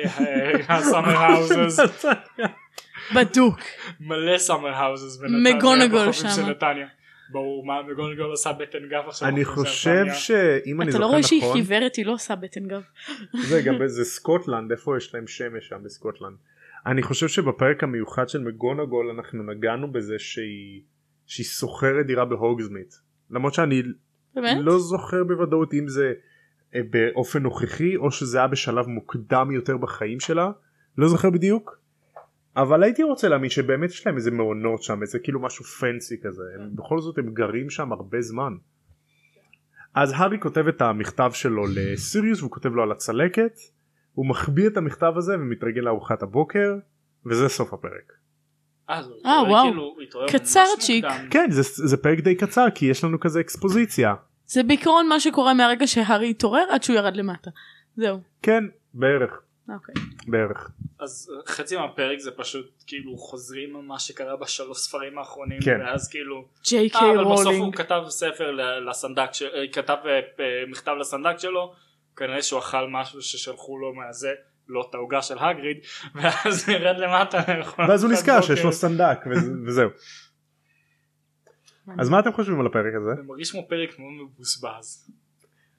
[0.92, 1.80] summer houses
[3.16, 3.60] בדוק.
[4.00, 6.28] מלא summer houses בנתניה מגונגול שם.
[7.32, 10.06] ברור מה מגונגול עשה בטן גב עכשיו אני חושב.
[10.14, 12.82] שאם אני אתה זוכר לא רואה שהיא נכון חיוורת היא לא עושה בטן גב.
[13.48, 16.36] זה גם באיזה סקוטלנד איפה יש להם שמש שם בסקוטלנד
[16.86, 20.82] אני חושב שבפרק המיוחד של מגונגול אנחנו נגענו בזה שהיא
[21.26, 23.00] שהיא שוכרת דירה בהוגזמית
[23.32, 23.84] למרות שאני
[24.36, 24.58] באמת?
[24.60, 26.14] לא זוכר בוודאות אם זה
[26.76, 30.52] אה, באופן נוכחי או שזה היה בשלב מוקדם יותר בחיים שלה
[30.98, 31.79] לא זוכר בדיוק
[32.62, 36.44] אבל הייתי רוצה להאמין שבאמת יש להם איזה מעונות שם איזה כאילו משהו פנסי כזה
[36.56, 38.54] הם, בכל זאת הם גרים שם הרבה זמן.
[39.96, 43.54] אז הארי כותב את המכתב שלו לסיריוס והוא כותב לו על הצלקת
[44.14, 46.76] הוא מחביא את המכתב הזה ומתרגל לארוחת הבוקר
[47.26, 48.14] וזה סוף הפרק.
[48.90, 49.72] אה, אה, וואו.
[49.72, 49.96] כאילו,
[50.28, 51.06] קצר צ'יק.
[51.06, 51.28] מוקדם.
[51.32, 54.14] כן זה, זה פרק די קצר כי יש לנו כזה אקספוזיציה.
[54.46, 57.50] זה בעיקרון מה שקורה מהרגע שהארי התעורר עד שהוא ירד למטה.
[57.96, 58.20] זהו.
[58.42, 59.42] כן בערך
[59.74, 59.96] אוקיי.
[60.28, 60.72] בערך.
[61.00, 65.78] אז אה, חצי מהפרק זה פשוט כאילו חוזרים על מה שקרה בשלוש ספרים האחרונים כן.
[65.80, 67.76] ואז כאילו ג'יי קיי אבל בסוף הוא רולינג.
[67.76, 68.52] כתב ספר
[68.90, 70.20] לסנדק ש- אה, כתב אה,
[70.68, 71.74] מכתב לסנדק שלו
[72.16, 74.32] כנראה שהוא אכל משהו ששלחו לו מהזה
[74.68, 75.78] לא את העוגה של הגריד
[76.16, 77.42] ואז הוא ירד למטה
[77.78, 78.60] ואז הוא נזכר שיש.
[78.64, 79.90] לו סנדק וזה- וזהו.
[82.00, 83.16] אז מה אתם חושבים על הפרק הזה?
[83.16, 85.12] זה מרגיש כמו פרק מאוד מבוזבז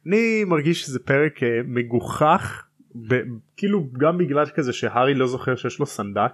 [0.07, 1.33] אני מרגיש שזה פרק
[1.65, 3.23] מגוחך ב-
[3.57, 6.33] כאילו גם בגלל כזה שהארי לא זוכר שיש לו סנדק.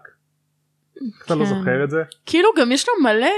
[1.24, 1.50] אתה לא כן.
[1.50, 2.02] זוכר את זה?
[2.26, 3.30] כאילו גם יש לו מלא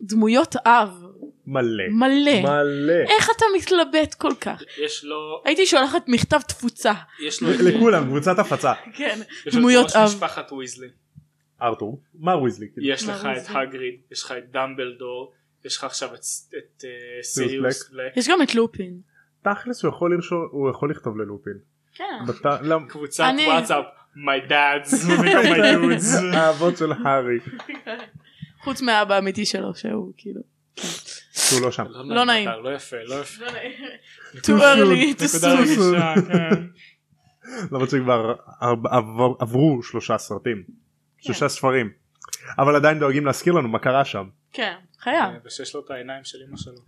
[0.00, 1.02] דמויות אב.
[1.46, 1.84] מלא.
[1.90, 2.42] מלא.
[2.42, 2.92] מלא.
[2.92, 4.62] איך אתה מתלבט כל כך?
[4.84, 6.92] יש לו הייתי שולחת מכתב תפוצה.
[7.26, 8.72] יש לו לכולם קבוצת הפצה.
[8.94, 9.18] כן.
[9.46, 10.04] יש לו דמויות את ראש אב.
[10.16, 10.88] משפחת ויזלי
[11.62, 12.00] ארתור.
[12.14, 12.68] מר ויזלי.
[12.72, 12.86] כאילו.
[12.88, 13.56] יש מה לך את?
[13.56, 15.32] הגריד יש לך את דמבלדור
[15.64, 16.20] יש לך עכשיו את
[16.58, 19.00] את, אה, סיריוס בלק יש גם את לופין.
[19.42, 21.58] תכלס הוא יכול לרשום הוא יכול לכתוב ללופין.
[21.94, 22.04] כן.
[22.62, 23.84] למ- קבוצת וואטסאפ
[24.16, 26.36] my dads my dudes.
[26.36, 27.38] האבות של הארי
[28.64, 30.40] חוץ מהאבא האמיתי שלו שהוא כאילו.
[31.32, 31.84] שהוא לא שם.
[31.88, 32.48] לא נעים.
[32.62, 33.44] לא יפה לא יפה.
[34.34, 35.58] too early to נקודה soon.
[35.60, 36.62] רגישה, כן.
[37.72, 40.62] למרות שכבר עב- עב- עברו שלושה סרטים.
[41.18, 41.90] שלושה ספרים.
[42.58, 44.28] אבל עדיין דואגים להזכיר לנו מה קרה שם.
[44.52, 45.32] כן, חייב.
[45.44, 46.78] ושיש לו את העיניים של אמא שלו.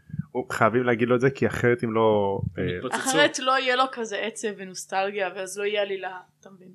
[0.53, 2.97] חייבים להגיד לו את זה כי אחרת אם לא אה.
[2.97, 6.73] אחרת לא יהיה לו כזה עצב ונוסטלגיה ואז לא יהיה עלילה, אתה מבין?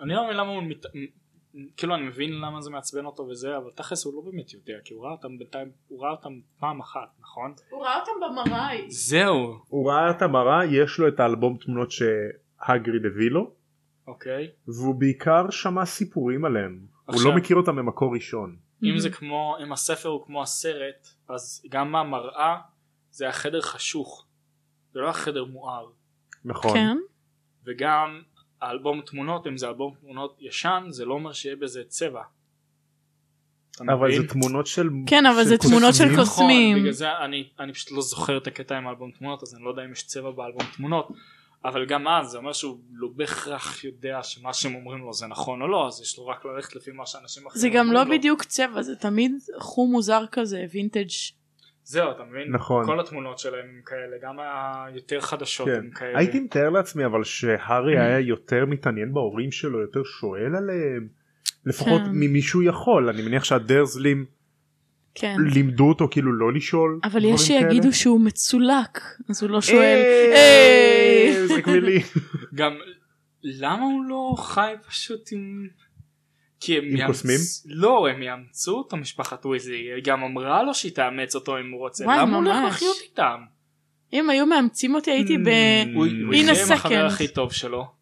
[0.00, 0.86] אני לא מבין למה הוא מת...
[1.76, 4.94] כאילו אני מבין למה זה מעצבן אותו וזה אבל תכלס הוא לא באמת יודע כי
[4.94, 7.54] הוא ראה אותם בינתיים הוא ראה אותם פעם אחת נכון?
[7.70, 8.76] הוא ראה אותם במראה.
[8.88, 13.50] זהו הוא ראה את המראה יש לו את האלבום תמונות שהגריד הביא לו
[14.06, 16.80] אוקיי והוא בעיקר שמע סיפורים עליהם.
[17.06, 18.56] הוא לא מכיר אותם ממקור ראשון.
[18.84, 22.56] אם זה כמו אם הספר הוא כמו הסרט אז גם המראה
[23.10, 24.26] זה החדר חשוך
[24.92, 25.86] זה לא החדר מואר
[26.44, 26.72] נכון.
[26.74, 26.96] כן.
[27.64, 28.22] וגם
[28.60, 32.22] האלבום תמונות אם זה אלבום תמונות ישן זה לא אומר שיהיה בזה צבע.
[33.80, 34.16] אבל?
[34.16, 36.16] זה תמונות של כן, אבל זה תמונות של קוסמים.
[36.16, 36.70] קוסמים.
[36.70, 39.64] נכון, בגלל זה אני, אני פשוט לא זוכר את הקטע עם האלבום תמונות אז אני
[39.64, 41.08] לא יודע אם יש צבע באלבום תמונות
[41.64, 45.62] אבל גם אז זה אומר שהוא לא בהכרח יודע שמה שהם אומרים לו זה נכון
[45.62, 48.10] או לא אז יש לו רק ללכת לפי מה שאנשים אחרים זה גם לא לו.
[48.10, 51.08] בדיוק צבע, זה תמיד חום מוזר כזה, וינטג'.
[51.84, 52.86] זהו אתה מבין נכון.
[52.86, 55.74] כל התמונות שלהם הם כאלה גם היותר חדשות כן.
[55.74, 61.08] הם כאלה הייתי מתאר לעצמי אבל שהארי היה יותר מתעניין בהורים שלו יותר שואל עליהם
[61.66, 62.10] לפחות כן.
[62.12, 64.24] ממישהו יכול אני מניח שהדרזלים
[65.14, 65.36] כן.
[65.54, 67.92] לימדו אותו כאילו לא לשאול אבל יש שיגידו כאלה.
[67.92, 70.02] שהוא מצולק, אז הוא לא שואל.
[70.34, 72.02] היי, זה מילים.
[72.54, 72.72] גם
[73.42, 75.68] למה הוא לא חי פשוט עם
[76.60, 77.38] כי הם עם קוסמים?
[77.66, 81.80] לא הם יאמצו אותו משפחת וויזלי היא גם אמרה לו שהיא תאמץ אותו אם הוא
[81.80, 82.74] רוצה וואי, למה הוא הולך ממש.
[82.74, 83.40] לחיות איתם
[84.12, 85.46] אם היו מאמצים אותי הייתי ב...
[85.46, 85.96] Mm.
[85.96, 87.06] הוא יחיה עם החבר.
[87.06, 87.97] הכי טוב שלו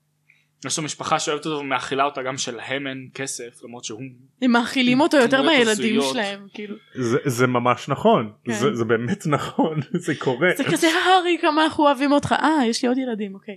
[0.65, 4.01] יש לו משפחה שאוהבת אותו ומאכילה אותה גם שלהם אין כסף למרות שהוא
[4.43, 6.01] הם מאכילים אותו יותר מהילדים.
[6.13, 6.77] שלהם, כאילו.
[6.95, 8.53] זה- זה ממש נכון כן.
[8.53, 10.49] זה זה באמת נכון זה קורה.
[10.57, 13.57] זה כזה הארי כמה אנחנו אוהבים אותך, אה יש לי עוד ילדים, אוקיי.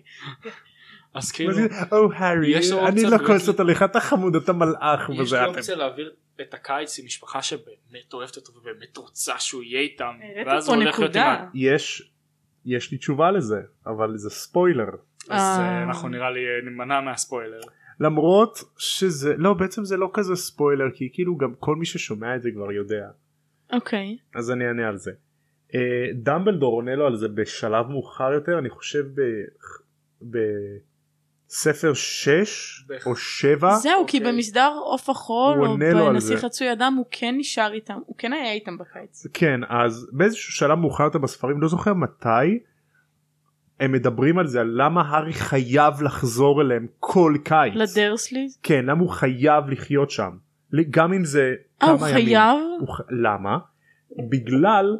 [1.13, 1.51] אז כאילו
[1.91, 5.35] או הארי יש לו אני לא באמת- כועסת עליך אתה חמוד אתה מלאך יש וזה
[5.37, 5.49] לי אתם.
[5.55, 10.47] אופציה להעביר את הקיץ עם משפחה שבאמת אוהבת אותו ובאמת רוצה שהוא יהיה איתם העלית
[10.47, 11.15] ואז פה הוא הולך להיות.
[11.53, 12.11] יש
[12.65, 13.55] יש לי תשובה לזה
[13.87, 14.89] אבל זה ספוילר
[15.29, 15.65] אז אה.
[15.65, 17.59] אה, אנחנו נראה לי אה, נימנע מהספוילר
[17.99, 22.41] למרות שזה לא בעצם זה לא כזה ספוילר כי כאילו גם כל מי ששומע את
[22.41, 23.07] זה כבר יודע
[23.73, 24.17] אוקיי.
[24.35, 25.11] אז אני אענה על זה.
[25.75, 25.79] אה,
[26.13, 29.45] דמבלדור עונה לו על זה בשלב מאוחר יותר אני חושב ב-
[31.49, 34.33] בספר 6 ב- או 7 זהו, כי אוקיי.
[34.33, 36.39] במסדר עוף החול, או בנסיך.
[36.45, 39.27] חצוי אדם, הוא כן נשאר איתם, הוא כן היה איתם בקיץ.
[39.33, 42.59] כן אז באיזשהו שלב מאוחר יותר בספרים לא זוכר מתי
[43.79, 47.73] הם מדברים על זה על למה הארי חייב לחזור אליהם כל קיץ.
[47.75, 48.59] לדרסליז?
[48.63, 50.31] כן למה הוא חייב לחיות שם
[50.89, 52.25] גם אם זה אה, כמה הוא ימים.
[52.25, 52.57] חייב?
[52.79, 53.57] הוא ח- למה?
[54.29, 54.97] בגלל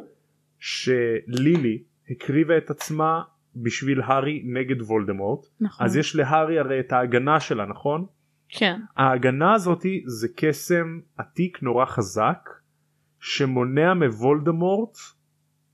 [0.58, 3.22] שלילי הקריבה את עצמה
[3.56, 5.86] בשביל הארי נגד וולדמורט נכון.
[5.86, 8.06] אז יש להארי הרי את ההגנה שלה נכון?
[8.48, 8.80] כן.
[8.96, 12.48] ההגנה הזאתי זה קסם עתיק נורא חזק
[13.20, 14.96] שמונע מוולדמורט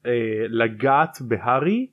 [0.06, 0.10] אה,
[0.48, 1.86] לגעת בהארי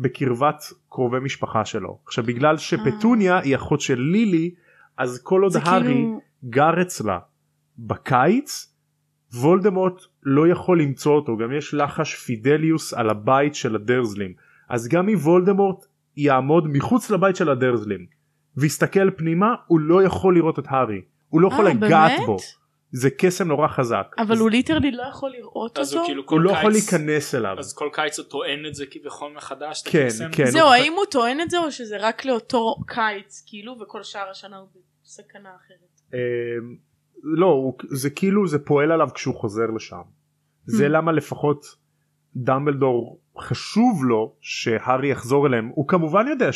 [0.00, 1.98] בקרבת קרובי משפחה שלו.
[2.06, 4.54] עכשיו בגלל שפטוניה היא אחות של לילי
[4.96, 6.20] אז כל עוד הארי כאילו...
[6.44, 7.18] גר אצלה
[7.78, 8.74] בקיץ
[9.34, 11.36] וולדמורט לא יכול למצוא אותו.
[11.36, 14.32] גם יש לחש פידליוס על הבית של הדרזלים
[14.68, 15.86] אז גם אם וולדמורט
[16.16, 18.06] יעמוד מחוץ לבית של הדרזלים
[18.56, 21.00] ויסתכל פנימה הוא לא יכול לראות את הארי.
[21.28, 22.12] הוא לא יכול אה, לגעת?
[22.26, 22.36] בו
[22.92, 26.06] זה קסם נורא חזק אבל אז הוא ליטרלי לא יכול לראות אז הוא אותו?
[26.08, 28.84] כאילו כל הוא לא קיץ יכול להיכנס אליו אז כל קיץ הוא טוען את זה
[28.90, 30.28] כביכול מחדש את כן, הקסם?
[30.32, 30.44] כן.
[30.46, 34.30] זהו, הוא- האם הוא טוען את זה או שזה רק לאותו קיץ, כאילו, וכל שאר
[34.30, 34.68] השנה הוא
[35.04, 36.00] בסכנה אחרת?
[36.14, 36.76] אמ,
[37.22, 40.02] לא הוא, זה כאילו זה פועל עליו כשהוא חוזר לשם
[40.66, 40.88] זה Hmm.
[40.88, 41.66] למה לפחות
[42.36, 46.52] דמבלדור חשוב לו שהארי יחזור אליהם הוא כמובן יודע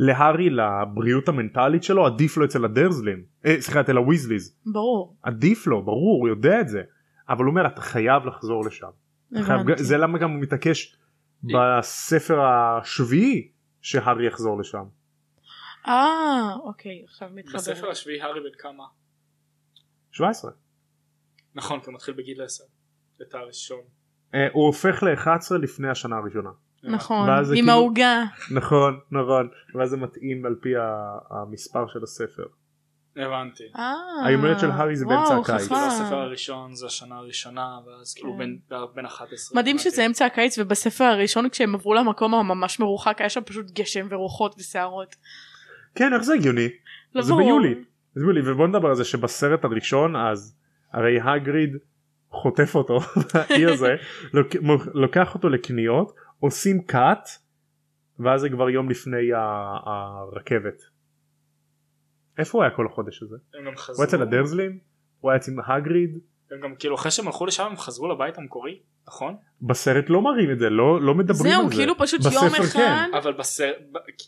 [0.00, 5.16] שלהארי לבריאות המנטלית שלו עדיף לו אצל הדרזלים אה, סליחה אצל הוויזליז ברור.
[5.22, 6.82] עדיף לו ברור הוא יודע את זה
[7.28, 8.90] אבל הוא אומר אתה חייב לחזור לשם
[9.42, 9.60] חייב.
[9.76, 10.96] זה למה גם הוא מתעקש
[11.42, 13.48] בספר השביעי
[13.80, 14.84] שהארי יחזור לשם
[15.86, 17.58] אה, אוקיי, עכשיו מתחבר.
[17.58, 18.84] בספר השביעי הארי בן כמה?
[20.12, 20.50] 17
[21.54, 22.64] נכון כי הוא מתחיל בגיל 10
[23.22, 23.82] את הראשון
[24.34, 26.50] אה, הוא הופך ל-11 לפני השנה הראשונה
[26.84, 28.24] נכון, ואז זה עם כאילו- העוגה.
[28.50, 30.68] נכון נכון ואז זה מתאים על פי
[31.30, 32.42] המספר של הספר.
[33.16, 33.64] הבנתי.
[33.76, 35.66] אה, הולדת של הארי זה באמצע הקיץ.
[35.68, 38.38] כאילו הספר הראשון זה השנה הראשונה ואז כאילו כן.
[38.38, 38.58] בין
[38.94, 39.60] בין 11.
[39.60, 39.90] מדהים הבנתי.
[39.90, 44.54] שזה אמצע הקיץ ובספר הראשון כשהם עברו למקום הממש מרוחק היה שם פשוט גשם ורוחות
[44.58, 45.16] וסערות.
[45.94, 46.68] כן איך זה הגיוני
[47.14, 47.34] לא זה.
[47.34, 47.74] ביולי
[48.14, 50.56] זה ביולי ובוא נדבר על זה שבסרט הראשון אז
[50.92, 51.76] הרי הגריד
[52.30, 52.98] חוטף אותו
[53.50, 53.96] באי הזה
[54.32, 54.56] לוק-
[54.94, 57.28] לוקח אותו לקניות עושים קאט
[58.18, 59.16] ואז זה כבר יום לפני
[59.86, 60.82] הרכבת.
[62.38, 63.36] איפה הוא היה כל החודש הזה?
[63.54, 64.02] הם גם הוא חזרו.
[64.02, 64.78] היה אצל הדרזלים?
[65.20, 66.18] הוא היה אצל הגריד?
[66.50, 68.78] הם גם כאילו אחרי שהם הלכו לשם הם חזרו לבית המקורי
[69.08, 69.36] נכון?
[69.62, 71.74] בסרט לא מראים את זה לא לא מדברים זהו על זה.
[71.74, 72.58] כאילו פשוט יום כן.
[72.60, 73.74] אחד אבל בסרט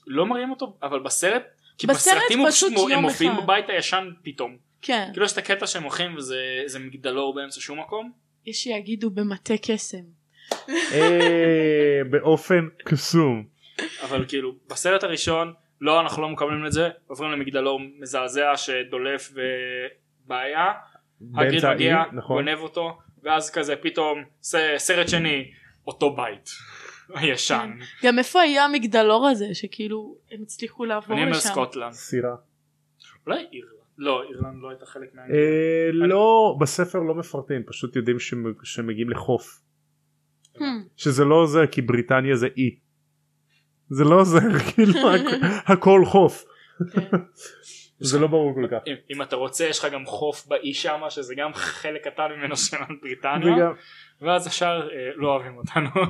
[0.06, 1.42] לא מראים אותו אבל בסרט.
[1.78, 3.32] כי בסרט בסרטים הוא פשוט פשוט- הם יום מופיעים.
[3.42, 4.56] בבית הישן פתאום.
[4.82, 6.36] כן כאילו יש את הקטע שהם הולכים וזה
[6.66, 8.12] זה מגדלור באמצע שום מקום.
[8.46, 10.21] יש שיגידו במטה קסם.
[10.92, 13.44] אה, באופן קסום.
[14.02, 19.32] אבל כאילו בסרט הראשון לא אנחנו לא מקבלים את זה עוברים למגדלור מזעזע שדולף
[20.24, 20.72] ובעיה.
[21.36, 22.44] הגריד מגיע נכון.
[22.44, 25.50] גונב אותו ואז כזה פתאום ס- סרט שני
[25.86, 26.50] אותו בית.
[27.14, 27.70] הישן.
[28.02, 31.48] גם איפה היה המגדלור הזה שכאילו הם הצליחו לעבור אני אומר לשם.
[31.48, 31.92] סקוטלנד.
[31.92, 32.34] סירה.
[33.26, 33.72] אולי אירלנד.
[33.98, 35.22] לא אירלנד לא הייתה חלק מה...
[35.22, 35.28] אה,
[35.92, 39.60] לא בספר לא מפרטים פשוט יודעים שמ- שמגיעים לחוף.
[40.96, 42.78] שזה לא עוזר כי בריטניה זה אי.
[43.88, 44.38] זה לא עוזר
[44.74, 46.44] כאילו הכ- הכל חוף.
[47.98, 48.82] זה לא ברור כל כך.
[48.86, 52.56] אם, אם אתה רוצה יש לך גם חוף באי שמה שזה גם חלק קטן ממנו
[52.56, 53.72] של בריטניה וגם
[54.20, 55.90] ואז השאר אה, לא אוהבים אותנו.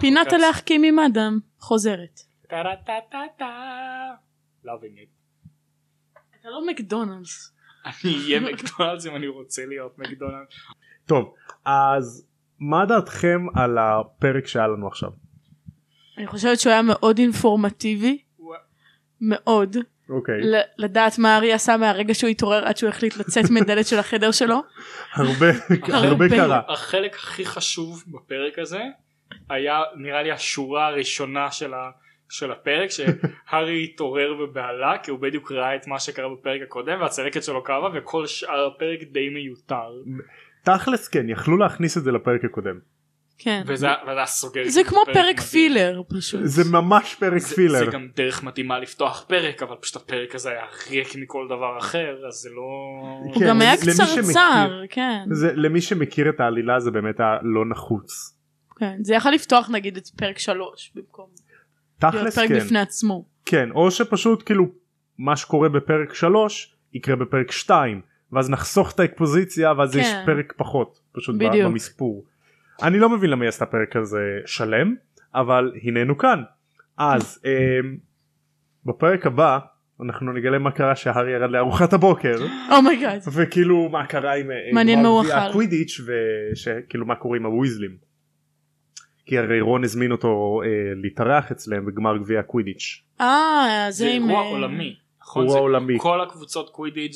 [0.00, 2.20] פינת הלהחכים עם אדם חוזרת.
[2.48, 4.10] טה-טה-טה-טה.
[4.64, 5.48] Loving it.
[6.40, 7.54] אתה לא מקדונלדס.
[7.84, 7.92] אני
[8.24, 10.54] אהיה מקדונלדס אם אני רוצה להיות מקדונלדס.
[11.06, 11.34] טוב
[11.64, 12.27] אז
[12.60, 15.10] מה דעתכם על הפרק שהיה לנו עכשיו?
[16.18, 18.18] אני חושבת שהוא היה מאוד אינפורמטיבי
[19.20, 19.76] מאוד
[20.10, 23.98] אוקיי ל- לדעת מה ארי עשה מהרגע שהוא התעורר עד שהוא החליט לצאת מדלת של
[23.98, 24.56] החדר שלו.
[25.14, 25.46] הרבה.
[26.28, 26.60] קרה.
[26.68, 28.82] החלק הכי חשוב בפרק הזה
[29.50, 31.90] היה נראה לי השורה הראשונה של, ה,
[32.28, 37.42] של הפרק שהארי התעורר בבהלה כי הוא בדיוק ראה את מה שקרה בפרק הקודם והצלקת
[37.42, 39.90] שלו כאבה וכל שאר הפרק די מיותר
[40.76, 42.78] תכלס כן יכלו להכניס את זה לפרק הקודם.
[43.38, 43.62] כן.
[43.66, 45.36] וזה וזה היה סוגר זה כמו פרק מדהים.
[45.36, 46.40] פילר פשוט.
[46.44, 47.78] זה ממש פרק זה, פילר.
[47.78, 52.16] זה גם דרך מתאימה לפתוח פרק אבל פשוט הפרק הזה היה ריק מכל דבר אחר
[52.28, 52.62] אז זה לא
[53.24, 55.24] הוא כן, גם היה קצרצר, כן.
[55.30, 58.38] זה למי שמכיר את העלילה זה באמת היה לא נחוץ.
[58.78, 58.96] כן.
[59.02, 61.26] זה יכול לפתוח נגיד את פרק שלוש במקום
[62.00, 62.58] להיות תכלס פרק כן.
[62.58, 63.24] בפני עצמו.
[63.46, 64.64] כן או שפשוט כאילו
[65.18, 68.00] מה שקורה בפרק 3 יקרה בפרק 2
[68.32, 69.98] ואז נחסוך את האקפוזיציה ואז כן.
[69.98, 71.70] יש פרק פחות פשוט בדיוק.
[71.70, 72.24] במספור.
[72.82, 74.94] אני לא מבין למה היא עשתה פרק כזה שלם
[75.34, 76.42] אבל הננו כאן.
[76.98, 77.96] אז אמ,
[78.84, 79.58] בפרק הבא
[80.02, 82.36] אנחנו נגלה מה קרה שהארי ירד לארוחת הבוקר
[82.76, 83.20] Oh my God.
[83.32, 85.32] וכאילו מה קרה עם אה, מעניין מה הוא אכל.
[85.32, 87.96] הקווידיץ' וכאילו מה קורה עם הוויזלים.
[89.26, 90.68] כי הרי רון הזמין אותו אה,
[91.02, 93.02] להתארח אצלם בגמר גביע הקווידיץ'.
[93.20, 94.22] אה, זה זה עם...
[94.22, 95.42] אירוע אה, עולמי נכון?
[95.42, 95.98] אירוע זה עולמי.
[95.98, 97.12] כל הקבוצות קווידיץ'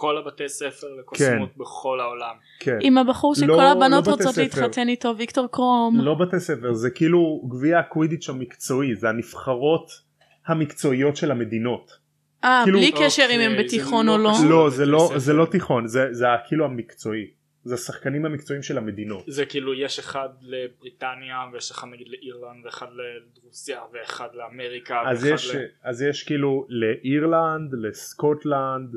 [0.00, 2.78] מכל הבתי ספר לקוסמות בכל העולם כן.
[2.80, 4.42] עם הבחור שכל לא- הבנות לא רוצות ספר.
[4.42, 6.00] להתחתן איתו, ויקטור קרום.
[6.00, 9.90] לא בתי ספר זה כאילו גביע הקווידיץ' המקצועי זה הנבחרות
[10.46, 11.90] המקצועיות של המדינות.
[12.44, 14.32] אה, כאילו- בלי קשר אם הם אוקיי, בתיכון לא או לא.
[14.50, 15.10] לא זה לא.
[15.16, 17.30] זה לא תיכון זה זה כאילו המקצועי.
[17.64, 19.24] זה השחקנים המקצועיים של המדינות.
[19.26, 22.86] זה כאילו יש אחד לבריטניה ויש אחד נגיד לאירלנד ואחד
[23.42, 25.58] לרוסיה ואחד לאמריקה אז ואחד יש ל...
[25.82, 28.96] אז יש כאילו לאירלנד לסקוטלנד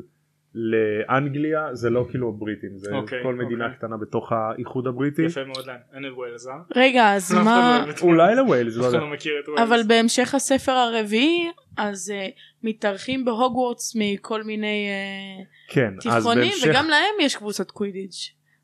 [0.54, 3.78] לאנגליה זה לא כאילו הבריטים זה אוקיי, כל מדינה אוקיי.
[3.78, 5.22] קטנה בתוך האיחוד הבריטי.
[5.22, 6.52] יפה מאוד להם אין את ווילס אה?
[6.76, 7.86] רגע, אז לא מה...
[7.90, 8.92] את אולי לווילס לא.
[8.92, 12.30] לא אבל בהמשך הספר הרביעי, אז uh,
[12.62, 14.88] מתארחים בהוגוורטס מכל מיני
[15.68, 18.12] uh, כן תיכונים, בהמשך וגם להם יש קבוצת קווידיג'.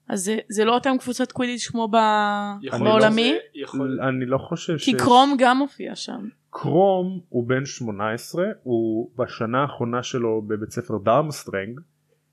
[0.08, 1.96] אז זה, זה לא אותם קבוצת קווידיג' כמו ב...
[2.62, 3.32] יכול בעולמי?
[3.32, 4.00] זה- יכול...
[4.08, 4.84] אני לא חושב ש...
[4.84, 6.28] כי קרום גם מופיע שם.
[6.50, 11.80] קרום הוא בן 18 הוא בשנה האחרונה שלו בבית ספר דרמסטרנג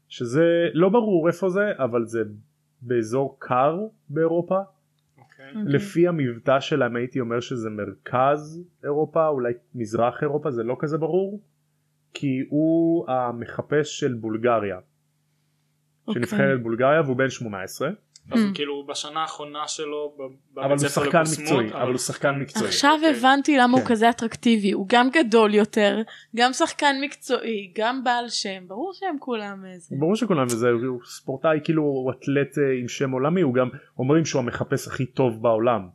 [0.07, 2.19] שזה לא ברור איפה זה אבל זה
[2.81, 4.59] באזור קר באירופה
[5.17, 5.47] אוקיי.
[5.47, 5.63] אוקיי.
[5.65, 11.41] לפי המבטא שלהם הייתי אומר שזה מרכז אירופה אולי מזרח אירופה זה לא כזה ברור
[12.13, 14.79] כי הוא המחפש של בולגריה
[16.07, 16.13] אוקיי.
[16.13, 17.89] שנבחרת בולגריה והוא בן 18
[18.31, 18.55] אז הוא Hmm.
[18.55, 20.17] כאילו בשנה האחרונה שלו
[20.55, 23.09] אבל הוא שחקן מקצועי אבל הוא שחקן מקצועי עכשיו אוקיי.
[23.09, 23.89] הבנתי למה הוא כן.
[23.89, 26.01] כזה אטרקטיבי, הוא גם גדול יותר,
[26.35, 29.95] גם שחקן מקצועי, גם בעל שם, ברור שהם כולם איזה.
[29.99, 33.69] ברור שכולם וזה הוא ספורטאי כאילו הוא אתלט אה, עם שם עולמי הוא גם
[33.99, 35.87] אומרים שהוא המחפש הכי טוב בעולם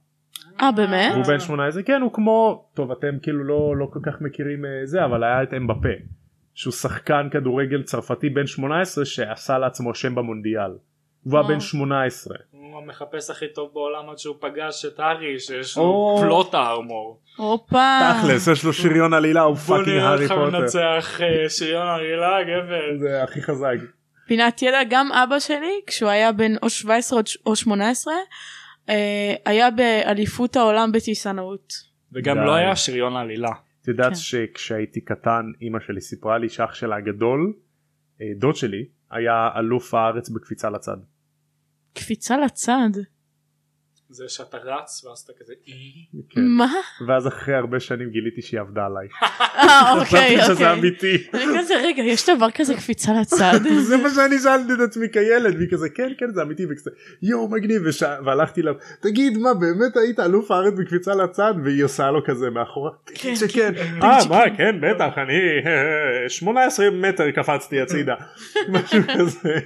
[0.60, 1.12] אה באמת?
[1.14, 4.70] והוא בן 18 כן הוא כמו טוב אתם כאילו לא לא כל כך מכירים אה,
[4.84, 5.88] זה אבל היה את אמבפה
[6.54, 10.70] שהוא שחקן כדורגל צרפתי בן 18 שעשה לעצמו שם במונדיאל.
[11.26, 11.48] והוא היה.
[11.48, 12.36] בן 18.
[12.50, 16.18] הוא המחפש הכי טוב בעולם עד שהוא פגש את הארי שיש לו.
[16.22, 17.20] פלוט ה armor.
[17.36, 17.98] הופה.
[18.22, 20.60] תכלס יש לו שריון עלילה הוא בוא fucking נראה הארי פוטר.
[20.60, 22.98] מנצח אה, שריון עלילה גבר.
[22.98, 23.74] זה הכי חזק.
[24.26, 28.14] פינת ידע גם אבא שלי כשהוא היה בן או 17 או- או 18
[28.88, 28.94] אה,
[29.46, 31.72] היה באליפות העולם בטיסנאות.
[32.12, 32.36] וגם.
[32.36, 33.50] לא היה שריון עלילה.
[33.82, 34.14] את יודעת כן.
[34.14, 37.52] שכשהייתי קטן אמא שלי סיפרה לי שאח שלה הגדול
[38.20, 40.96] אה, דוד שלי היה אלוף הארץ בקפיצה לצד.
[41.94, 42.90] קפיצה לצד.
[44.12, 46.06] זה שאתה רץ ואז אתה כזה אי.
[46.30, 46.40] כן.
[46.40, 46.72] מה?
[47.08, 49.08] ואז אחרי הרבה שנים גיליתי שהיא עבדה עליי.
[49.22, 50.72] אה אוקיי חשבתי שזה אוקיי.
[50.72, 51.28] אמיתי.
[51.34, 53.60] אני כזה רגע יש דבר כזה קפיצה לצד.
[53.88, 56.90] זה מה שאני שאלתי את עצמי כילד והיא כזה כן כן זה אמיתי וכזה
[57.22, 57.82] יואו מגניב.
[58.24, 62.90] והלכתי אליו תגיד מה באמת היית אלוף הארץ בקפיצה לצד והיא עושה לו כזה מאחורה
[63.06, 63.72] כן, תגיד שכן
[64.02, 65.38] אה מה כן בטח אני
[66.28, 68.14] 18 מטר קפצתי הצידה
[68.72, 69.58] משהו כזה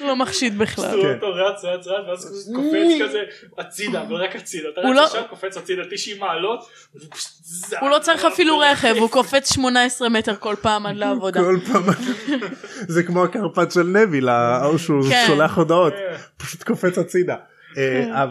[0.00, 1.02] לא מחשיד בכלל.
[1.02, 1.14] כן.
[1.14, 3.22] אותו רץ רץ רץ ואז הוא קופץ כזה
[3.58, 4.68] הצידה אבל רק הצידה.
[4.68, 6.68] אתה רץ לא- עכשיו קופץ הצידה 90 מעלות.
[7.80, 11.40] הוא לא צריך אפילו רכב הוא קופץ 18 מטר כל פעם עד לעבודה.
[11.40, 11.82] כל פעם
[12.88, 15.24] זה כמו הקרפט של נביל ההוא שהוא כן.
[15.26, 16.16] שולח הודעות כן.
[16.36, 17.36] פשוט קופץ הצידה.
[17.78, 18.24] אה,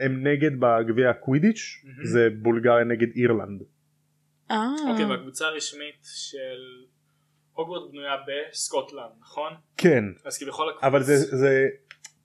[0.00, 1.82] הם נגד בגביע הקווידיץ'.
[2.04, 3.62] זה בולגריה נגד אירלנד.
[4.50, 4.66] אה.
[4.90, 6.58] אוקיי והקבוצה הרשמית של
[7.58, 9.52] הוגוורט בנויה בסקוטלנד נכון?
[9.76, 11.66] כן אז כביכול הקבוצה אבל זה זה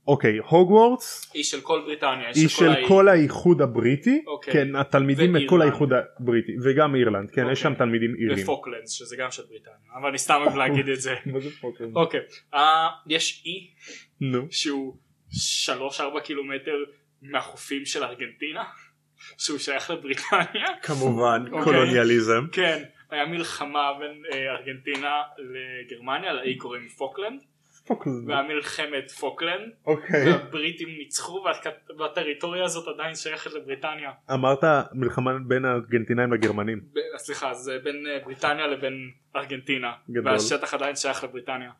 [0.08, 2.30] אוקיי הוגוורטס היא של כל בריטניה.
[2.36, 2.88] היא של.
[2.88, 4.54] כל האיחוד הבריטי אוקיי.
[4.54, 5.62] כן התלמידים מכל ואירלנד.
[5.62, 7.86] האיחוד הבריטי וגם אירלנד כן יש שם אוקיי.
[7.86, 8.44] תלמידים אירים.
[8.44, 11.16] ופוקלנדס שזה גם של בריטניה אבל אני סתם אוהב להגיד את זה.
[11.26, 11.96] מה זה פוקלנד?
[11.96, 12.20] אוקיי
[12.54, 13.70] אה, יש אי
[14.22, 14.48] נו.
[14.52, 14.98] שהוא
[15.98, 16.78] 3-4 קילומטר
[17.22, 18.64] מהחופים של ארגנטינה
[19.38, 21.64] שהוא שייך לבריטניה כמובן אוקיי.
[21.64, 22.48] קולוניאליזם.
[22.52, 27.42] כן היה מלחמה בין אה, ארגנטינה לגרמניה לאי קוראים פוקלנד
[27.88, 28.30] פוקלנד.
[28.30, 30.32] והיה מלחמת פוקלנד אוקיי.
[30.32, 31.44] והבריטים ניצחו
[32.00, 36.80] והטריטוריה הזאת עדיין שייכת לבריטניה אמרת מלחמה בין הארגנטינאים לגרמנים.
[36.80, 38.94] ב- סליחה זה בין אה, בריטניה לבין
[39.36, 40.28] ארגנטינה גדול.
[40.34, 41.72] והשטח עדיין שייך לבריטניה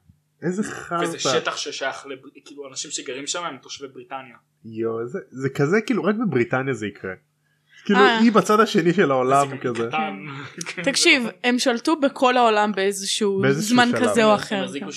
[0.44, 1.18] איזה וזה חרטא.
[1.18, 2.20] שטח ששייך לב...
[2.46, 6.88] כאילו אנשים שגרים שם הם תושבי בריטניה יואו זה- זה כזה כאילו רק בבריטניה זה
[6.88, 7.14] יקרה.
[7.86, 8.20] כאילו אה.
[8.20, 9.88] היא בצד השני של העולם זה כזה.
[9.88, 10.84] קטן.
[10.84, 13.90] תקשיב הם שלטו בכל העולם באיזשהו זמן.
[14.00, 14.64] כזה או הם אחר.
[14.64, 14.90] החזיקו 66%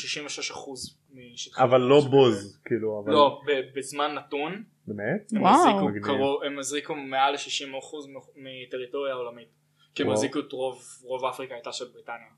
[1.14, 5.32] משטחי אבל לא בוז כאילו אבל לא ב- בזמן נתון באמת?
[5.32, 6.42] הם וואו.
[6.44, 7.96] הם החזיקו מעל ל-60%
[8.36, 9.48] מטריטוריה עולמית
[9.94, 10.10] כי הם.
[10.10, 12.28] החזיקו את רוב רוב אפריקה הייתה של בריטניה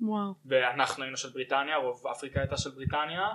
[0.00, 0.34] וואו.
[0.46, 3.26] ואנחנו היינו של בריטניה רוב אפריקה הייתה של בריטניה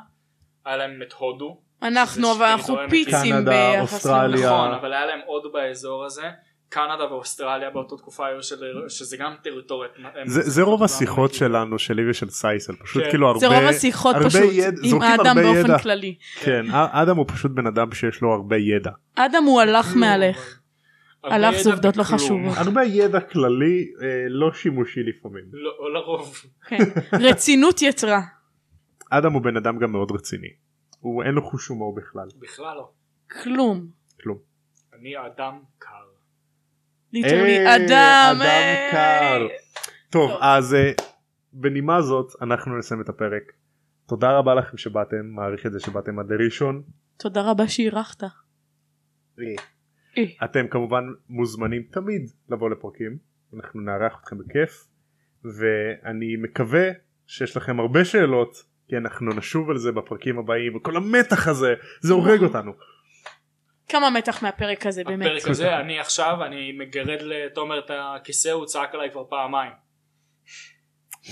[0.65, 4.45] היה להם את הודו אנחנו אבל אנחנו פיצים קנדה, ביחס אוסטרליה.
[4.49, 6.23] נכון אבל היה להם הודו באזור הזה
[6.69, 8.55] קנדה ואוסטרליה באותה תקופה היו של
[8.89, 13.09] שזה גם טריטוריה הם- זה זה רוב השיחות שלנו שלי ושל סייסל פשוט כן.
[13.09, 15.79] כאילו הרבה זה רוב השיחות הרבה פשוט ידע- עם האדם באופן ידע.
[15.79, 16.15] כללי.
[16.39, 20.59] כן אדם הוא פשוט בן אדם שיש לו הרבה ידע אדם הוא הלך מהלך.
[21.23, 22.03] הלך זה עובדות לא.
[22.03, 22.57] חשובות.
[22.57, 25.43] הרבה ידע כללי אה, לא שימושי לפעמים.
[25.53, 26.77] לא לא לרוב כן.
[27.13, 28.21] רצינות יתרה.
[29.09, 30.47] אדם הוא בן אדם גם מאוד רציני.
[31.05, 32.27] הוא אין לו חוש הומור בכלל.
[32.39, 32.91] בכלל לא
[33.43, 33.87] כלום.
[34.21, 34.37] כלום.
[34.93, 36.05] אני אדם קר
[37.13, 37.85] ליטרלי אה, אדם.
[37.87, 38.89] אדם אה.
[38.91, 39.47] קר.
[40.09, 40.31] טוב.
[40.41, 40.91] אז אה,
[41.53, 43.43] בנימה זאת אנחנו נסיים את הפרק.
[44.05, 46.83] תודה רבה לכם שבאתם מעריך את זה שבאתם עד לראשון.
[47.17, 48.23] תודה רבה שאירחת.
[50.43, 53.17] אתם כמובן מוזמנים תמיד לבוא לפרקים
[53.53, 54.87] אנחנו נארח אתכם בכיף
[55.43, 56.89] ואני מקווה
[57.27, 62.13] שיש לכם הרבה שאלות כי אנחנו נשוב על זה בפרקים הבאים וכל המתח הזה זה
[62.13, 62.71] הורג אותנו.
[63.89, 65.25] כמה מתח מהפרק הזה באמת.
[65.25, 69.71] הפרק הזה אני עכשיו אני מגרד לתומר את הכיסא הוא צעק עליי כבר פעמיים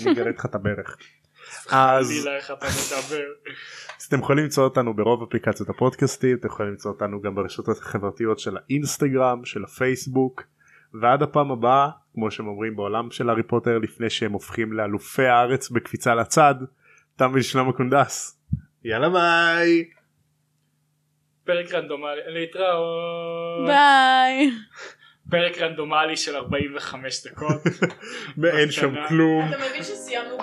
[0.01, 0.97] אני אגרד לך את הברך.
[1.71, 2.27] אז
[4.07, 8.57] אתם יכולים למצוא אותנו ברוב אפליקציות הפודקאסטים אתם יכולים למצוא אותנו גם ברשתות החברתיות של
[8.57, 10.43] האינסטגרם של הפייסבוק
[11.01, 15.69] ועד הפעם הבאה כמו שהם אומרים בעולם של הארי פוטר לפני שהם הופכים לאלופי הארץ
[15.69, 16.55] בקפיצה לצד
[17.17, 18.39] תם ושלם הקונדס
[18.83, 19.83] יאללה ביי
[21.45, 24.51] פרק רנדומלי להתראות ביי.
[25.29, 27.61] פרק רנדומלי של 45 דקות
[28.41, 28.95] ואין שם.
[29.07, 30.37] כלום אתה מבין שסיימנו.